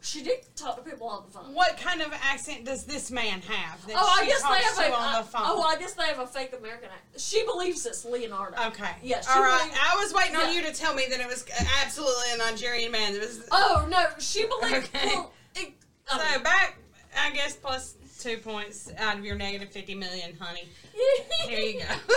She 0.06 0.22
did 0.22 0.46
talk 0.56 0.76
to 0.84 0.88
people 0.90 1.08
on 1.08 1.24
the 1.26 1.32
phone. 1.32 1.54
What 1.56 1.78
kind 1.78 2.02
of 2.02 2.14
accent 2.14 2.64
does 2.64 2.86
this 2.86 3.10
man 3.10 3.42
have 3.42 3.86
that 3.88 3.96
Oh, 3.98 4.08
I 4.20 4.24
she 4.24 4.30
guess 4.30 4.44
they 4.44 4.84
have 4.84 4.94
a. 4.94 4.96
on 4.96 5.16
uh, 5.16 5.22
the 5.22 5.28
phone? 5.28 5.42
oh, 5.46 5.64
I 5.64 5.78
guess 5.78 5.94
they 5.94 6.04
have 6.06 6.20
a 6.20 6.28
fake 6.28 6.54
American 6.58 6.90
accent. 6.90 7.22
She 7.22 7.44
believes 7.46 7.86
it's 7.88 8.06
Leonardo. 8.06 8.56
Okay. 8.68 8.92
Yeah, 9.02 9.22
All 9.32 9.42
right. 9.42 9.58
believes- 9.64 9.80
I 9.82 9.96
was 9.96 10.14
waiting 10.14 10.36
on 10.36 10.54
you 10.54 10.62
to 10.64 10.72
tell 10.74 10.94
me 10.94 11.06
that 11.10 11.20
it 11.20 11.28
was 11.28 11.44
absolutely 11.84 12.34
a 12.36 12.38
Nigerian 12.38 12.92
man. 12.92 13.16
It 13.16 13.22
was, 13.22 13.48
Oh 13.52 13.88
no, 13.90 14.06
she 14.20 14.46
believes. 14.46 14.88
Okay. 14.90 15.08
Well, 15.08 15.32
it, 15.56 15.74
so 16.08 16.18
mean- 16.18 16.44
back, 16.44 16.78
I 17.18 17.32
guess, 17.32 17.56
plus 17.56 17.96
two 18.20 18.38
points 18.38 18.92
out 18.98 19.18
of 19.18 19.26
your 19.26 19.36
negative 19.36 19.70
50 19.72 19.96
million, 19.96 20.36
honey. 20.40 20.68
Here 21.48 21.60
you 21.60 21.80
go. 21.80 22.16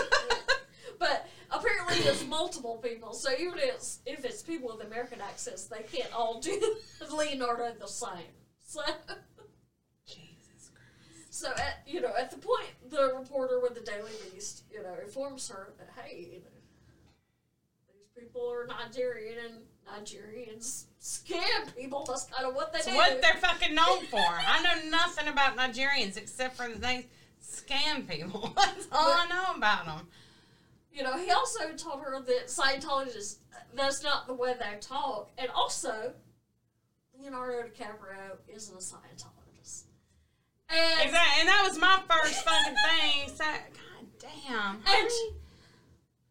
but 0.99 1.28
apparently 1.51 1.97
it's 2.09 2.25
multiple 2.27 2.77
people, 2.83 3.13
so 3.15 3.31
even 3.33 3.59
if 3.59 3.75
it's, 3.75 3.99
if 4.07 4.25
it's 4.25 4.43
people 4.43 4.75
with 4.77 4.87
American 4.87 5.21
accents, 5.21 5.65
they 5.65 5.83
can't 5.93 6.13
all 6.15 6.41
do 6.41 6.77
Leonardo 7.17 7.73
the 7.81 7.87
same. 7.87 8.33
So, 8.67 8.81
Jesus 10.07 10.71
Christ. 10.75 11.27
so 11.31 11.51
at 11.57 11.83
you 11.87 12.01
know 12.01 12.13
at 12.19 12.31
the 12.31 12.37
point 12.37 12.69
the 12.91 13.15
reporter 13.19 13.61
with 13.61 13.75
the 13.75 13.81
Daily 13.81 14.11
Beast 14.33 14.65
you 14.71 14.83
know 14.83 14.95
informs 15.03 15.49
her 15.49 15.73
that 15.79 15.89
hey 16.03 16.29
you 16.33 16.39
know 16.41 16.45
these 17.95 18.11
people 18.25 18.51
are 18.51 18.67
Nigerian 18.67 19.39
and 19.47 19.55
Nigerians 20.05 20.85
scam 21.01 21.75
people. 21.75 22.05
That's 22.07 22.25
kind 22.25 22.47
of 22.47 22.55
what 22.55 22.73
they 22.73 22.81
It's 22.81 22.89
do. 22.89 22.95
what 22.95 23.23
they're 23.23 23.35
fucking 23.41 23.75
known 23.75 24.05
for. 24.07 24.19
I 24.21 24.63
know 24.63 24.91
nothing 24.91 25.29
about 25.29 25.57
Nigerians 25.57 26.19
except 26.19 26.57
for 26.57 26.69
they 26.69 27.07
scam 27.43 28.07
people. 28.07 28.53
That's 28.57 28.87
all 28.93 29.13
I 29.13 29.27
know 29.29 29.57
about 29.57 29.87
them. 29.87 30.09
You 30.99 31.05
know, 31.05 31.17
he 31.17 31.31
also 31.31 31.61
told 31.77 32.01
her 32.01 32.21
that 32.21 32.49
Scientologists, 32.49 33.37
that's 33.73 34.03
not 34.03 34.27
the 34.27 34.35
way 34.35 34.55
they 34.59 34.81
talk. 34.81 35.31
And 35.39 35.49
also, 35.51 36.13
Leonardo 37.17 37.69
DiCaprio 37.69 38.37
isn't 38.49 38.75
a 38.75 38.81
Scientologist. 38.81 39.85
And, 40.69 41.05
Exactly. 41.05 41.41
And 41.41 41.49
that 41.49 41.65
was 41.69 41.79
my 41.79 42.01
first 42.11 42.45
fucking 42.45 42.75
thing. 42.75 43.29
So, 43.29 43.45
God 43.45 44.07
damn. 44.19 44.75
and, 44.75 45.09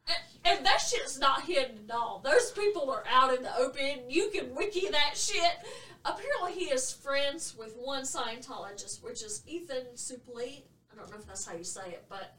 and, 0.08 0.18
and 0.44 0.66
that 0.66 0.82
shit's 0.82 1.18
not 1.18 1.44
hidden 1.44 1.86
at 1.88 1.96
all. 1.96 2.22
Those 2.22 2.52
people 2.52 2.92
are 2.92 3.06
out 3.10 3.34
in 3.34 3.44
the 3.44 3.58
open. 3.58 4.10
You 4.10 4.30
can 4.34 4.54
wiki 4.54 4.90
that 4.90 5.16
shit. 5.16 5.60
Apparently, 6.04 6.52
he 6.62 6.72
is 6.72 6.92
friends 6.92 7.56
with 7.58 7.74
one 7.78 8.04
Scientologist, 8.04 9.02
which 9.02 9.24
is 9.24 9.44
Ethan 9.48 9.86
Suplee. 9.96 10.64
I 10.92 10.96
don't 10.98 11.10
know 11.10 11.18
if 11.18 11.26
that's 11.26 11.46
how 11.46 11.56
you 11.56 11.64
say 11.64 11.88
it, 11.88 12.04
but 12.10 12.36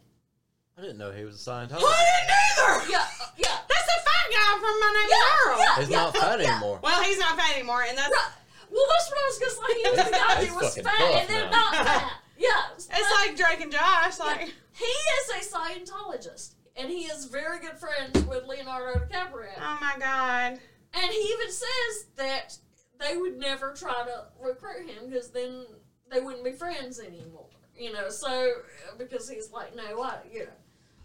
I 0.78 0.80
didn't 0.82 0.98
know 0.98 1.10
he 1.10 1.24
was 1.24 1.34
a 1.34 1.50
Scientologist. 1.50 1.82
I 1.82 2.04
didn't 2.06 2.30
either. 2.30 2.92
yeah, 2.92 2.98
uh, 3.02 3.26
yeah. 3.36 3.58
That's 3.66 3.86
the 3.86 3.98
fat 4.06 4.26
guy 4.30 4.52
from 4.62 4.74
My 4.78 4.90
Name 4.94 5.08
Yeah, 5.10 5.18
is 5.18 5.46
Earl. 5.48 5.58
yeah. 5.58 5.80
He's 5.80 5.90
not 5.90 6.16
fat 6.16 6.40
yeah. 6.40 6.50
anymore. 6.52 6.78
Well, 6.82 7.02
he's 7.02 7.18
not 7.18 7.36
fat 7.36 7.56
anymore, 7.56 7.82
and 7.88 7.98
that's 7.98 8.10
Right. 8.10 8.30
Well, 8.70 8.84
that's 8.86 9.10
what 9.10 9.18
I 9.18 9.26
was 9.26 9.38
gonna 9.38 9.68
say. 9.68 9.74
He 9.74 9.88
was 9.90 9.96
the 10.04 10.16
guy 10.16 10.34
He's 10.44 10.48
that 10.48 10.62
was 10.62 10.78
fat, 10.78 11.14
and 11.20 11.28
they're 11.28 11.44
now. 11.46 11.50
not 11.50 11.74
fat. 11.74 12.12
Yeah, 12.38 12.52
it's 12.76 12.88
like 12.88 13.36
Drake 13.36 13.60
and 13.62 13.72
Josh. 13.72 14.20
Like, 14.20 14.54
he 14.72 14.84
is 14.84 15.28
a 15.52 15.56
Scientologist, 15.56 16.54
and 16.76 16.88
he 16.88 17.06
is 17.06 17.24
very 17.24 17.58
good 17.58 17.76
friends 17.76 18.24
with 18.26 18.44
Leonardo 18.46 19.00
DiCaprio. 19.00 19.48
oh 19.60 19.78
my 19.80 19.94
god. 19.98 20.60
And 20.94 21.10
he 21.10 21.18
even 21.18 21.50
says 21.50 22.06
that 22.16 22.56
they 23.00 23.16
would 23.16 23.38
never 23.40 23.72
try 23.72 24.04
to 24.04 24.26
recruit 24.40 24.88
him 24.88 25.10
because 25.10 25.30
then 25.30 25.66
they 26.12 26.20
wouldn't 26.20 26.44
be 26.44 26.52
friends 26.52 27.00
anymore. 27.00 27.46
You 27.76 27.92
know, 27.92 28.08
so 28.08 28.52
because 28.98 29.28
he's 29.28 29.50
like, 29.50 29.74
no, 29.74 30.00
I, 30.00 30.18
you 30.32 30.40
know, 30.44 30.50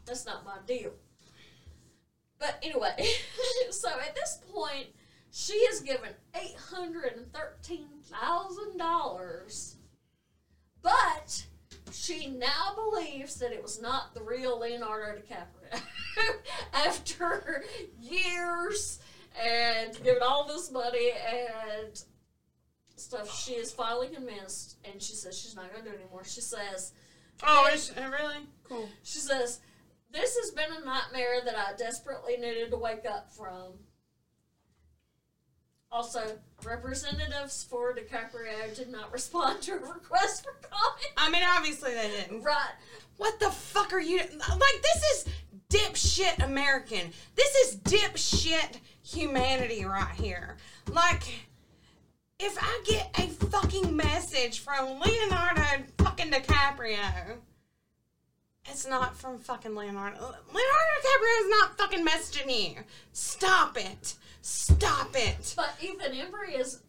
that's 0.05 0.25
not 0.25 0.45
my 0.45 0.57
deal. 0.67 0.91
But 2.39 2.59
anyway, 2.61 3.07
so 3.69 3.89
at 3.89 4.15
this 4.15 4.39
point, 4.53 4.87
she 5.31 5.53
is 5.53 5.79
given 5.81 6.09
eight 6.35 6.55
hundred 6.69 7.13
and 7.15 7.31
thirteen 7.33 7.87
thousand 8.03 8.77
dollars, 8.77 9.77
but 10.81 11.45
she 11.91 12.27
now 12.27 12.75
believes 12.75 13.35
that 13.35 13.51
it 13.51 13.61
was 13.61 13.81
not 13.81 14.13
the 14.13 14.21
real 14.21 14.59
Leonardo 14.59 15.19
DiCaprio. 15.19 15.81
After 16.73 17.63
years 18.01 18.99
and 19.41 19.93
given 20.03 20.21
all 20.21 20.47
this 20.47 20.71
money 20.71 21.11
and 21.27 22.03
stuff, 22.95 23.33
she 23.33 23.53
is 23.53 23.71
finally 23.71 24.07
convinced, 24.07 24.77
and 24.85 25.01
she 25.01 25.13
says 25.13 25.37
she's 25.39 25.55
not 25.55 25.71
going 25.71 25.83
to 25.83 25.89
do 25.89 25.95
it 25.95 26.01
anymore. 26.01 26.23
She 26.23 26.41
says, 26.41 26.93
Oh, 27.41 27.69
is 27.73 27.91
uh, 27.97 28.09
really 28.09 28.45
cool. 28.63 28.87
she 29.03 29.19
says, 29.19 29.59
this 30.13 30.37
has 30.37 30.51
been 30.51 30.71
a 30.81 30.85
nightmare 30.85 31.41
that 31.43 31.55
I 31.57 31.73
desperately 31.77 32.37
needed 32.37 32.69
to 32.71 32.77
wake 32.77 33.05
up 33.09 33.33
from. 33.33 33.73
Also, 35.91 36.39
representatives 36.63 37.63
for 37.69 37.93
DiCaprio 37.93 38.75
did 38.75 38.89
not 38.89 39.11
respond 39.11 39.61
to 39.63 39.73
a 39.73 39.77
request 39.77 40.43
for 40.43 40.53
comment. 40.61 41.13
I 41.17 41.29
mean, 41.29 41.43
obviously 41.43 41.93
they 41.93 42.09
didn't. 42.09 42.41
Right. 42.41 42.71
What 43.17 43.39
the 43.39 43.51
fuck 43.51 43.93
are 43.93 43.99
you 43.99 44.17
like? 44.17 44.81
This 44.81 45.03
is 45.13 45.25
dipshit 45.69 46.43
American. 46.43 47.11
This 47.35 47.55
is 47.55 47.75
dipshit 47.77 48.79
humanity 49.03 49.85
right 49.85 50.15
here. 50.15 50.57
Like, 50.91 51.23
if 52.39 52.57
I 52.59 52.83
get 52.85 53.11
a 53.19 53.27
fucking 53.45 53.95
message 53.95 54.59
from 54.59 54.99
Leonardo 54.99 55.83
fucking 55.99 56.31
DiCaprio, 56.31 57.37
it's 58.69 58.87
not 58.87 59.15
from 59.17 59.39
fucking 59.39 59.75
Leonardo. 59.75 60.17
Leonardo 60.17 60.93
DiCaprio 61.01 61.41
is 61.41 61.49
not 61.49 61.77
fucking 61.77 62.05
messaging 62.05 62.69
you. 62.75 62.75
Stop 63.11 63.77
it. 63.77 64.15
Stop 64.41 65.09
it. 65.15 65.53
But 65.55 65.75
Ethan 65.81 66.11
Embry 66.13 66.59
is 66.59 66.79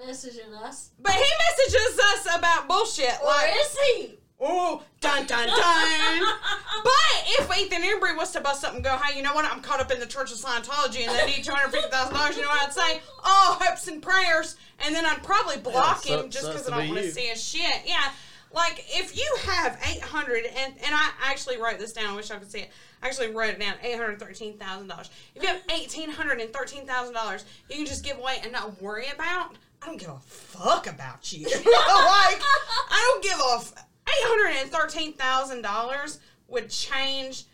messaging 0.00 0.54
us. 0.62 0.90
But 1.00 1.12
he 1.12 1.24
messages 1.50 1.98
us 1.98 2.36
about 2.38 2.68
bullshit. 2.68 3.14
Or 3.22 3.26
Like, 3.26 3.52
is 3.56 3.76
he? 3.78 4.18
Oh, 4.40 4.82
dun 5.00 5.24
dun 5.26 5.46
dun. 5.46 5.56
but 6.84 7.24
if 7.38 7.58
Ethan 7.58 7.82
Embry 7.82 8.16
was 8.16 8.32
to 8.32 8.40
bust 8.40 8.64
up 8.64 8.74
and 8.74 8.82
go, 8.82 8.96
hey, 8.96 9.16
you 9.16 9.22
know 9.22 9.32
what? 9.34 9.44
I'm 9.44 9.60
caught 9.60 9.80
up 9.80 9.90
in 9.92 10.00
the 10.00 10.06
Church 10.06 10.32
of 10.32 10.38
Scientology 10.38 11.06
and 11.06 11.16
they 11.16 11.26
need 11.26 11.44
$250,000, 11.44 12.36
you 12.36 12.42
know 12.42 12.48
what 12.48 12.66
I'd 12.68 12.72
say? 12.72 13.00
Oh, 13.24 13.58
hopes 13.62 13.86
and 13.88 14.02
prayers. 14.02 14.56
And 14.84 14.94
then 14.94 15.06
I'd 15.06 15.22
probably 15.22 15.58
block 15.58 16.04
Yeah, 16.08 16.16
him 16.16 16.22
su- 16.24 16.28
just 16.30 16.46
because 16.48 16.66
to 16.66 16.74
I 16.74 16.78
don't 16.80 16.88
want 16.88 17.00
to 17.02 17.10
see 17.12 17.26
his 17.28 17.42
shit. 17.42 17.82
Yeah. 17.86 18.10
Like, 18.54 18.84
if 18.88 19.16
you 19.16 19.36
have 19.46 19.78
800, 19.84 20.44
and, 20.46 20.74
and 20.74 20.94
I 20.94 21.10
actually 21.24 21.60
wrote 21.60 21.78
this 21.78 21.92
down, 21.92 22.12
I 22.12 22.16
wish 22.16 22.30
I 22.30 22.36
could 22.36 22.50
see 22.50 22.60
it. 22.60 22.70
I 23.02 23.08
actually 23.08 23.32
wrote 23.32 23.50
it 23.50 23.58
down. 23.60 23.74
Eight 23.82 23.96
hundred 23.96 24.18
thirteen 24.18 24.56
thousand 24.56 24.88
dollars. 24.88 25.10
If 25.34 25.42
you 25.42 25.48
have 25.48 25.60
eighteen 25.70 26.08
hundred 26.10 26.40
and 26.40 26.50
thirteen 26.52 26.86
thousand 26.86 27.12
dollars, 27.12 27.44
you 27.68 27.76
can 27.76 27.84
just 27.84 28.02
give 28.02 28.16
away 28.18 28.38
and 28.42 28.50
not 28.50 28.80
worry 28.80 29.06
about. 29.14 29.56
I 29.82 29.86
don't 29.86 29.98
give 30.00 30.08
a 30.08 30.18
fuck 30.20 30.86
about 30.86 31.30
you. 31.30 31.44
like 31.48 31.62
I 31.66 33.10
don't 33.12 33.22
give 33.22 33.38
a. 33.38 33.54
F- 33.56 33.86
Eight 34.06 34.26
hundred 34.26 34.60
and 34.60 34.70
thirteen 34.70 35.12
thousand 35.14 35.62
dollars 35.62 36.20
would 36.48 36.70
change 36.70 37.44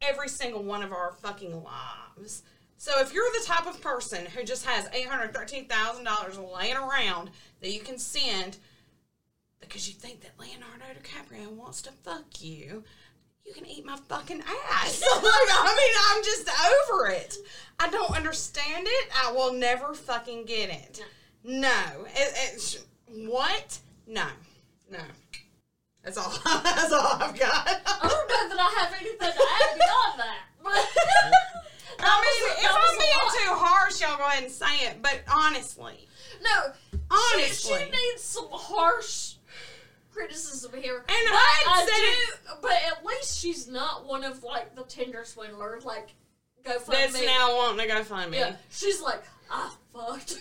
every 0.00 0.28
single 0.28 0.62
one 0.62 0.82
of 0.82 0.92
our 0.92 1.12
fucking 1.22 1.62
lives. 1.62 2.42
So 2.76 3.00
if 3.00 3.12
you're 3.14 3.30
the 3.38 3.44
type 3.44 3.66
of 3.66 3.80
person 3.80 4.26
who 4.26 4.44
just 4.44 4.64
has 4.66 4.88
eight 4.92 5.06
hundred 5.08 5.34
thirteen 5.34 5.66
thousand 5.68 6.04
dollars 6.04 6.38
laying 6.38 6.76
around 6.76 7.30
that 7.60 7.70
you 7.70 7.80
can 7.80 7.98
send 7.98 8.58
because 9.62 9.88
you 9.88 9.94
think 9.94 10.20
that 10.20 10.32
Leonardo 10.38 10.84
DiCaprio 11.00 11.50
wants 11.52 11.80
to 11.82 11.92
fuck 11.92 12.42
you, 12.42 12.84
you 13.46 13.54
can 13.54 13.66
eat 13.66 13.86
my 13.86 13.96
fucking 14.08 14.42
ass. 14.42 15.02
like, 15.14 15.24
I 15.24 15.74
mean, 15.76 15.94
I'm 16.10 16.22
just 16.22 16.48
over 16.90 17.08
it. 17.10 17.36
I 17.78 17.88
don't 17.88 18.14
understand 18.14 18.86
it. 18.86 19.08
I 19.24 19.32
will 19.32 19.52
never 19.52 19.94
fucking 19.94 20.44
get 20.44 20.70
it. 20.70 21.04
No. 21.44 21.82
It, 22.06 22.52
it's 22.52 22.84
what? 23.06 23.78
No. 24.06 24.26
No. 24.90 25.00
That's 26.04 26.18
all. 26.18 26.30
That's 26.44 26.92
all 26.92 27.16
I've 27.20 27.38
got. 27.38 27.68
I 27.86 28.08
don't 28.08 28.28
know 28.28 28.48
that 28.48 28.58
I 28.58 28.80
have 28.80 28.92
anything 29.00 29.18
to 29.18 29.26
add 29.26 29.78
beyond 29.78 30.20
that. 30.20 30.38
But 31.98 32.08
I 32.08 32.20
mean, 32.20 32.48
that 32.48 32.58
if 32.58 32.72
was 32.72 32.92
I'm 32.92 32.98
being 32.98 33.46
too 33.46 33.54
harsh, 33.54 34.00
y'all 34.00 34.16
go 34.16 34.24
ahead 34.26 34.42
and 34.42 34.50
say 34.50 34.88
it. 34.88 35.02
But 35.02 35.22
honestly, 35.32 36.08
no, 36.42 36.72
honestly, 37.10 37.78
she, 37.78 37.84
she 37.84 37.90
needs 37.90 38.22
some 38.22 38.48
harsh 38.50 39.31
criticism 40.12 40.72
here. 40.80 40.96
And 40.96 41.06
but 41.06 41.14
I 41.38 41.86
do, 41.86 42.56
but 42.62 42.72
at 42.90 43.04
least 43.04 43.38
she's 43.38 43.68
not 43.68 44.06
one 44.06 44.24
of 44.24 44.42
like 44.42 44.74
the 44.74 44.82
Tinder 44.84 45.24
swindlers. 45.24 45.84
Like, 45.84 46.10
go 46.64 46.78
find 46.78 46.98
that's 46.98 47.14
me. 47.20 47.26
now 47.26 47.56
wanting 47.56 47.86
to 47.88 47.92
go 47.94 48.02
find 48.04 48.30
me. 48.30 48.38
yeah, 48.38 48.56
she's 48.70 49.00
like, 49.00 49.22
I 49.50 49.70
fucked. 49.92 50.38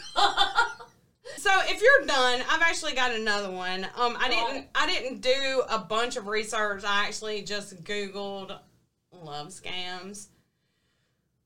So 1.37 1.49
if 1.65 1.81
you're 1.81 2.07
done, 2.07 2.41
I've 2.49 2.61
actually 2.61 2.93
got 2.93 3.11
another 3.11 3.51
one. 3.51 3.85
Um, 3.95 4.17
I 4.19 4.27
Right. 4.27 4.31
didn't. 4.53 4.67
I 4.75 4.85
didn't 4.87 5.21
do 5.21 5.63
a 5.69 5.77
bunch 5.79 6.17
of 6.17 6.27
research. 6.27 6.83
I 6.83 7.05
actually 7.05 7.43
just 7.43 7.83
Googled 7.83 8.57
love 9.13 9.47
scams. 9.49 10.27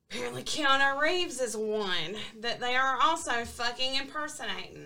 Apparently, 0.09 0.43
Keanu 0.43 0.99
Reeves 0.99 1.39
is 1.41 1.55
one 1.57 2.15
that 2.39 2.59
they 2.59 2.75
are 2.75 2.99
also 3.01 3.43
fucking 3.45 3.95
impersonating. 3.95 4.85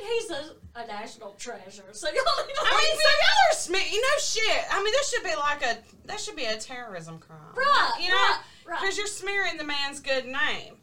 And 0.00 0.08
he's 0.08 0.30
a, 0.30 0.54
a 0.76 0.86
national 0.86 1.32
treasure. 1.32 1.84
So 1.92 2.06
y'all 2.08 2.46
need 2.46 2.54
to 2.54 2.60
I 2.62 2.76
mean, 2.76 3.00
so 3.00 3.08
y'all 3.22 3.78
are 3.78 3.80
smi- 3.82 3.92
you 3.92 4.00
know 4.00 4.18
shit. 4.20 4.64
I 4.70 4.82
mean, 4.82 4.92
this 4.92 5.10
should 5.10 5.24
be 5.24 5.34
like 5.36 5.62
a 5.64 5.78
that 6.06 6.20
should 6.20 6.36
be 6.36 6.44
a 6.44 6.56
terrorism 6.56 7.18
crime, 7.18 7.38
Right, 7.54 7.92
You 8.02 8.08
know, 8.10 8.14
right, 8.14 8.38
right. 8.66 8.80
because 8.80 8.96
you're 8.98 9.06
smearing 9.06 9.56
the 9.56 9.64
man's 9.64 10.00
good 10.00 10.24
name. 10.26 10.76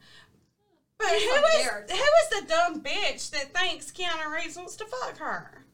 But 0.98 1.08
who 1.08 1.14
is 1.16 1.66
who 1.90 1.96
is 1.96 2.42
the 2.42 2.46
dumb 2.48 2.82
bitch 2.82 3.32
that 3.32 3.54
thinks 3.54 3.92
Keanu 3.92 4.34
Reeves 4.36 4.58
wants 4.58 4.76
to 4.78 4.86
fuck 4.86 5.18
her? 5.20 5.66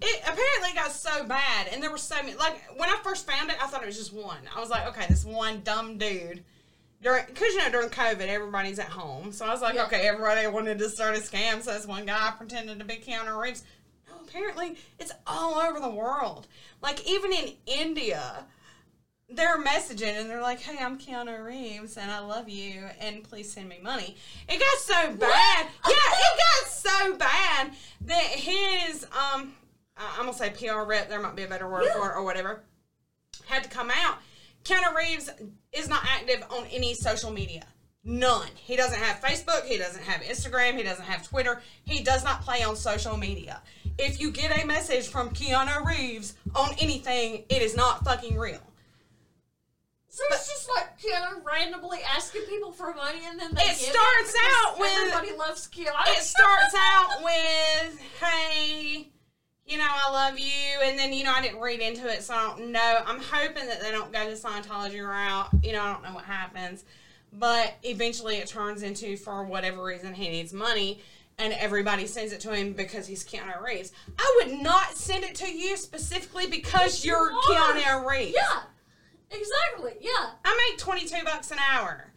It 0.00 0.20
apparently 0.22 0.74
got 0.74 0.92
so 0.92 1.24
bad, 1.24 1.68
and 1.72 1.82
there 1.82 1.90
were 1.90 1.98
so 1.98 2.16
many. 2.16 2.34
Like 2.34 2.60
when 2.76 2.88
I 2.88 2.96
first 3.04 3.26
found 3.30 3.50
it, 3.50 3.56
I 3.62 3.66
thought 3.66 3.82
it 3.82 3.86
was 3.86 3.96
just 3.98 4.12
one. 4.12 4.38
I 4.54 4.60
was 4.60 4.70
like, 4.70 4.86
okay, 4.88 5.06
this 5.08 5.24
one 5.24 5.60
dumb 5.62 5.98
dude. 5.98 6.42
During, 7.02 7.24
cause 7.26 7.48
you 7.52 7.58
know 7.58 7.70
during 7.70 7.88
COVID 7.88 8.28
everybody's 8.28 8.78
at 8.78 8.88
home, 8.88 9.32
so 9.32 9.44
I 9.44 9.50
was 9.50 9.60
like, 9.60 9.74
Yeah. 9.74 9.84
okay, 9.86 10.06
everybody 10.06 10.46
wanted 10.46 10.78
to 10.78 10.88
start 10.88 11.16
a 11.16 11.20
scam. 11.20 11.60
So 11.62 11.72
this 11.72 11.86
one 11.86 12.06
guy 12.06 12.32
pretended 12.38 12.78
to 12.78 12.84
be 12.84 12.94
Keanu 12.96 13.40
Reeves. 13.42 13.64
No, 14.08 14.14
apparently 14.24 14.76
it's 15.00 15.10
all 15.26 15.56
over 15.56 15.80
the 15.80 15.90
world. 15.90 16.46
Like 16.80 17.04
even 17.08 17.32
in 17.32 17.54
India, 17.66 18.44
they're 19.28 19.58
messaging 19.60 20.20
and 20.20 20.30
they're 20.30 20.40
like, 20.42 20.60
"Hey, 20.60 20.78
I'm 20.82 20.96
Keanu 20.98 21.44
Reeves 21.44 21.96
and 21.96 22.08
I 22.10 22.20
love 22.20 22.48
you 22.48 22.84
and 23.00 23.24
please 23.24 23.52
send 23.52 23.68
me 23.68 23.80
money." 23.82 24.16
It 24.48 24.60
got 24.60 24.78
so 24.78 25.12
bad. 25.16 25.66
Yeah, 25.88 25.94
it 25.94 26.38
got 26.38 26.70
so 26.70 27.16
bad 27.16 27.72
that 28.02 28.22
his 28.22 29.04
um 29.06 29.54
I'm 29.96 30.26
gonna 30.26 30.34
say 30.34 30.50
PR 30.50 30.82
rep. 30.84 31.08
There 31.08 31.20
might 31.20 31.34
be 31.34 31.42
a 31.42 31.48
better 31.48 31.68
word 31.68 31.84
Yeah. 31.86 31.94
for 31.94 32.10
it 32.12 32.16
or 32.16 32.22
whatever. 32.22 32.62
Had 33.46 33.64
to 33.64 33.68
come 33.68 33.90
out. 33.90 34.18
Keanu 34.64 34.94
Reeves 34.94 35.30
is 35.72 35.88
not 35.88 36.02
active 36.04 36.44
on 36.50 36.66
any 36.66 36.94
social 36.94 37.30
media. 37.30 37.64
None. 38.04 38.48
He 38.56 38.76
doesn't 38.76 38.98
have 38.98 39.20
Facebook. 39.20 39.64
He 39.64 39.78
doesn't 39.78 40.02
have 40.02 40.22
Instagram. 40.22 40.76
He 40.76 40.82
doesn't 40.82 41.04
have 41.04 41.26
Twitter. 41.28 41.62
He 41.84 42.02
does 42.02 42.24
not 42.24 42.42
play 42.42 42.62
on 42.62 42.74
social 42.76 43.16
media. 43.16 43.62
If 43.98 44.20
you 44.20 44.30
get 44.32 44.62
a 44.62 44.66
message 44.66 45.08
from 45.08 45.30
Keanu 45.30 45.84
Reeves 45.84 46.34
on 46.56 46.70
anything, 46.80 47.44
it 47.48 47.62
is 47.62 47.76
not 47.76 48.04
fucking 48.04 48.36
real. 48.38 48.60
So 50.08 50.22
it's 50.32 50.46
just 50.48 50.68
like 50.76 50.98
Keanu 51.00 51.42
randomly 51.44 52.00
asking 52.14 52.42
people 52.42 52.72
for 52.72 52.92
money 52.94 53.20
and 53.24 53.38
then 53.40 53.54
they 53.54 53.62
It 53.62 53.76
starts 53.76 54.32
because 54.32 54.34
out 54.66 54.78
with- 54.78 54.90
everybody 54.92 55.32
loves 55.36 55.68
Keanu. 55.68 55.92
it 56.08 56.22
starts 56.22 56.74
out 56.76 57.22
with, 57.22 58.00
"Hey, 58.20 59.08
you 59.66 59.78
know, 59.78 59.88
I 59.88 60.10
love 60.10 60.38
you," 60.38 60.80
and 60.82 60.98
then 60.98 61.12
you 61.12 61.24
know, 61.24 61.32
I 61.32 61.42
didn't 61.42 61.60
read 61.60 61.80
into 61.80 62.08
it, 62.08 62.22
so 62.22 62.34
I 62.34 62.46
don't 62.48 62.72
know. 62.72 62.98
I'm 63.06 63.20
hoping 63.20 63.66
that 63.66 63.80
they 63.80 63.90
don't 63.90 64.12
go 64.12 64.28
the 64.28 64.36
Scientology 64.36 65.06
route. 65.06 65.48
You 65.62 65.72
know, 65.72 65.82
I 65.82 65.92
don't 65.92 66.02
know 66.02 66.14
what 66.14 66.24
happens, 66.24 66.84
but 67.32 67.74
eventually 67.82 68.36
it 68.36 68.48
turns 68.48 68.82
into, 68.82 69.16
for 69.16 69.44
whatever 69.44 69.82
reason, 69.82 70.14
he 70.14 70.28
needs 70.28 70.52
money. 70.52 71.00
And 71.38 71.54
everybody 71.54 72.06
sends 72.06 72.32
it 72.32 72.40
to 72.40 72.54
him 72.54 72.74
because 72.74 73.06
he's 73.06 73.24
Keanu 73.24 73.60
Reeves. 73.62 73.90
I 74.18 74.40
would 74.44 74.60
not 74.60 74.94
send 74.94 75.24
it 75.24 75.34
to 75.36 75.50
you 75.50 75.78
specifically 75.78 76.46
because 76.46 77.02
You 77.04 77.12
you're 77.12 77.32
are. 77.32 77.72
Keanu 77.74 78.06
Reeves. 78.06 78.34
Yeah, 78.36 78.60
exactly. 79.30 79.94
Yeah. 80.00 80.30
I 80.44 80.68
make 80.70 80.78
22 80.78 81.24
bucks 81.24 81.50
an 81.50 81.56
hour. 81.58 82.12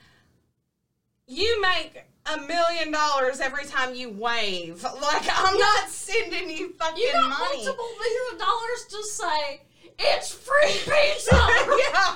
You 1.27 1.62
make 1.62 2.03
a 2.25 2.38
million 2.41 2.91
dollars 2.91 3.39
every 3.39 3.65
time 3.65 3.95
you 3.95 4.09
wave. 4.09 4.83
Like, 4.83 5.27
I'm 5.31 5.57
not 5.57 5.89
sending 5.89 6.49
you 6.49 6.73
fucking 6.73 6.95
money. 6.95 7.05
You 7.05 7.11
got 7.11 7.29
money. 7.29 7.57
multiple 7.57 7.89
million 7.99 8.39
dollars 8.39 8.85
to 8.89 9.03
say 9.03 9.61
it's 9.99 10.31
free 10.31 10.71
pizza. 10.71 11.35
yeah. 11.93 12.15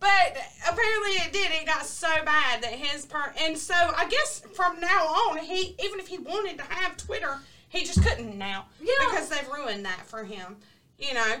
But 0.00 0.36
apparently 0.68 1.12
it 1.12 1.32
did. 1.32 1.52
It 1.52 1.66
got 1.66 1.86
so 1.86 2.08
bad 2.24 2.62
that 2.62 2.72
his 2.72 3.06
per 3.06 3.32
and 3.40 3.56
so 3.56 3.74
I 3.74 4.06
guess 4.08 4.40
from 4.52 4.80
now 4.80 5.06
on 5.06 5.38
he 5.38 5.76
even 5.82 6.00
if 6.00 6.08
he 6.08 6.18
wanted 6.18 6.58
to 6.58 6.64
have 6.64 6.96
Twitter, 6.96 7.38
he 7.68 7.84
just 7.84 8.02
couldn't 8.02 8.36
now. 8.36 8.66
Yeah. 8.80 8.92
Because 9.06 9.28
they've 9.28 9.48
ruined 9.48 9.84
that 9.84 10.06
for 10.06 10.24
him. 10.24 10.56
You 10.98 11.14
know. 11.14 11.36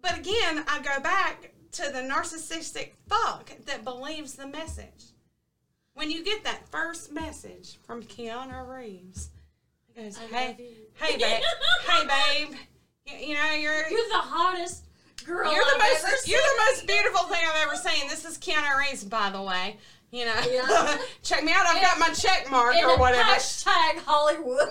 But 0.00 0.18
again, 0.18 0.64
I 0.66 0.80
go 0.82 1.00
back 1.00 1.52
to 1.72 1.82
the 1.92 2.00
narcissistic 2.00 2.92
fuck 3.08 3.52
that 3.66 3.84
believes 3.84 4.34
the 4.34 4.46
message. 4.48 5.11
When 5.94 6.10
you 6.10 6.24
get 6.24 6.42
that 6.44 6.66
first 6.68 7.12
message 7.12 7.78
from 7.86 8.02
Keanu 8.02 8.66
Reeves, 8.68 9.28
he 9.86 10.02
goes, 10.02 10.16
Hey, 10.16 10.56
hey 10.94 11.16
babe, 11.18 11.42
hey 11.88 12.06
babe. 12.06 12.56
You, 13.06 13.28
you 13.28 13.34
know, 13.34 13.50
you're 13.52 13.88
You're 13.88 14.08
the 14.08 14.14
hottest 14.18 14.84
girl. 15.26 15.52
you're 15.52 15.64
the 15.64 15.82
I've 15.82 16.02
most 16.02 16.28
you're 16.28 16.40
the 16.40 16.62
most 16.70 16.86
beautiful 16.86 17.24
thing 17.24 17.40
I've 17.46 17.66
ever 17.68 17.76
seen. 17.76 18.08
This 18.08 18.24
is 18.24 18.38
Keanu 18.38 18.78
Reeves, 18.78 19.04
by 19.04 19.30
the 19.30 19.42
way. 19.42 19.76
You 20.10 20.24
know, 20.26 20.34
Yeah. 20.50 20.98
check 21.22 21.44
me 21.44 21.52
out. 21.52 21.66
I've 21.66 21.82
got 21.82 21.98
my 21.98 22.08
check 22.14 22.50
mark 22.50 22.74
And 22.74 22.84
or 22.86 22.98
whatever. 22.98 23.22
Hashtag 23.22 23.98
Hollywood. 24.04 24.68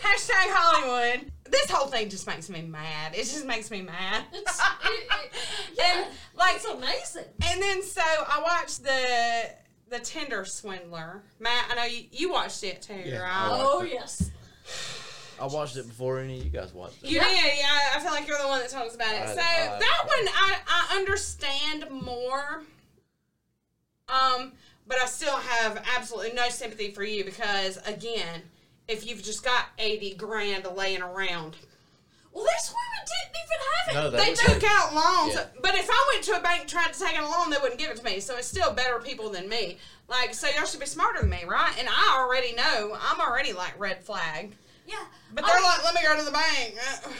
Hashtag 0.00 0.30
Hollywood. 0.50 1.30
This 1.50 1.70
whole 1.70 1.86
thing 1.86 2.08
just 2.08 2.26
makes 2.26 2.48
me 2.48 2.62
mad. 2.62 3.14
It 3.14 3.18
just 3.24 3.44
makes 3.46 3.70
me 3.70 3.82
mad. 3.82 4.24
It's, 4.32 4.58
it, 4.58 4.64
it, 4.90 5.32
yeah, 5.78 6.02
and 6.02 6.06
like, 6.34 6.56
it's 6.56 6.64
amazing. 6.64 7.24
and 7.50 7.62
then 7.62 7.82
so 7.82 8.00
I 8.02 8.40
watched 8.42 8.82
the 8.82 9.50
the 9.92 10.00
Tinder 10.00 10.44
Swindler. 10.44 11.22
Matt, 11.38 11.66
I 11.70 11.74
know 11.76 11.84
you, 11.84 12.04
you 12.10 12.32
watched 12.32 12.64
it 12.64 12.82
too, 12.82 12.94
Yeah, 13.04 13.18
right? 13.18 13.48
Oh 13.62 13.82
it. 13.82 13.92
yes. 13.92 14.30
I 15.40 15.46
watched 15.46 15.76
it 15.76 15.86
before 15.86 16.18
any 16.20 16.38
of 16.38 16.44
you 16.44 16.50
guys 16.50 16.72
watched 16.72 17.02
it. 17.04 17.10
You 17.10 17.16
Yeah. 17.16 17.24
did, 17.28 17.58
yeah. 17.58 17.78
I 17.96 18.00
feel 18.00 18.10
like 18.12 18.26
you're 18.26 18.40
the 18.40 18.48
one 18.48 18.60
that 18.60 18.70
talks 18.70 18.94
about 18.94 19.12
it. 19.14 19.20
I- 19.22 19.34
so 19.34 19.40
I- 19.40 19.78
that 19.78 20.02
one, 20.06 20.28
I, 20.34 20.56
I 20.66 20.96
understand 20.96 21.90
more. 21.90 22.62
Um, 24.08 24.52
but 24.86 24.98
I 25.00 25.06
still 25.06 25.36
have 25.36 25.82
absolutely 25.96 26.32
no 26.32 26.48
sympathy 26.48 26.90
for 26.90 27.04
you 27.04 27.24
because, 27.24 27.78
again, 27.86 28.42
if 28.88 29.06
you've 29.06 29.22
just 29.22 29.44
got 29.44 29.66
eighty 29.78 30.14
grand 30.14 30.66
laying 30.74 31.02
around, 31.02 31.56
Well, 32.32 32.44
this 32.44 32.72
woman 32.72 33.04
didn't 33.12 33.36
even 33.44 33.60
have 33.68 33.88
it. 33.88 33.94
No, 33.94 34.10
that 34.10 34.24
they 34.24 34.30
was 34.30 34.40
took 34.40 34.64
out 34.70 34.94
loans. 34.94 35.34
Yeah. 35.34 35.46
But 35.60 35.74
if 35.74 35.88
I 35.90 36.10
went 36.12 36.24
to 36.24 36.36
a 36.38 36.40
bank 36.40 36.60
and 36.62 36.68
tried 36.70 36.92
to 36.92 36.98
take 36.98 37.18
out 37.18 37.24
a 37.24 37.28
loan, 37.28 37.50
they 37.50 37.58
wouldn't 37.60 37.78
give 37.78 37.90
it 37.90 37.96
to 37.98 38.04
me. 38.04 38.20
So 38.20 38.36
it's 38.36 38.46
still 38.46 38.72
better 38.72 38.98
people 39.00 39.28
than 39.30 39.48
me. 39.48 39.76
Like, 40.08 40.32
so 40.34 40.48
y'all 40.48 40.64
should 40.66 40.80
be 40.80 40.86
smarter 40.86 41.20
than 41.20 41.30
me, 41.30 41.44
right? 41.46 41.74
And 41.78 41.88
I 41.88 42.16
already 42.18 42.54
know. 42.54 42.96
I'm 43.00 43.20
already 43.20 43.52
like 43.52 43.78
red 43.78 44.02
flag. 44.02 44.54
yeah, 44.86 44.96
But 45.34 45.44
they're 45.46 45.54
mean, 45.56 45.64
like, 45.64 45.84
let 45.84 45.94
me 45.94 46.00
go 46.02 46.16
to 46.18 46.24
the 46.24 46.30
bank. 46.30 46.74
Uh, 46.84 47.10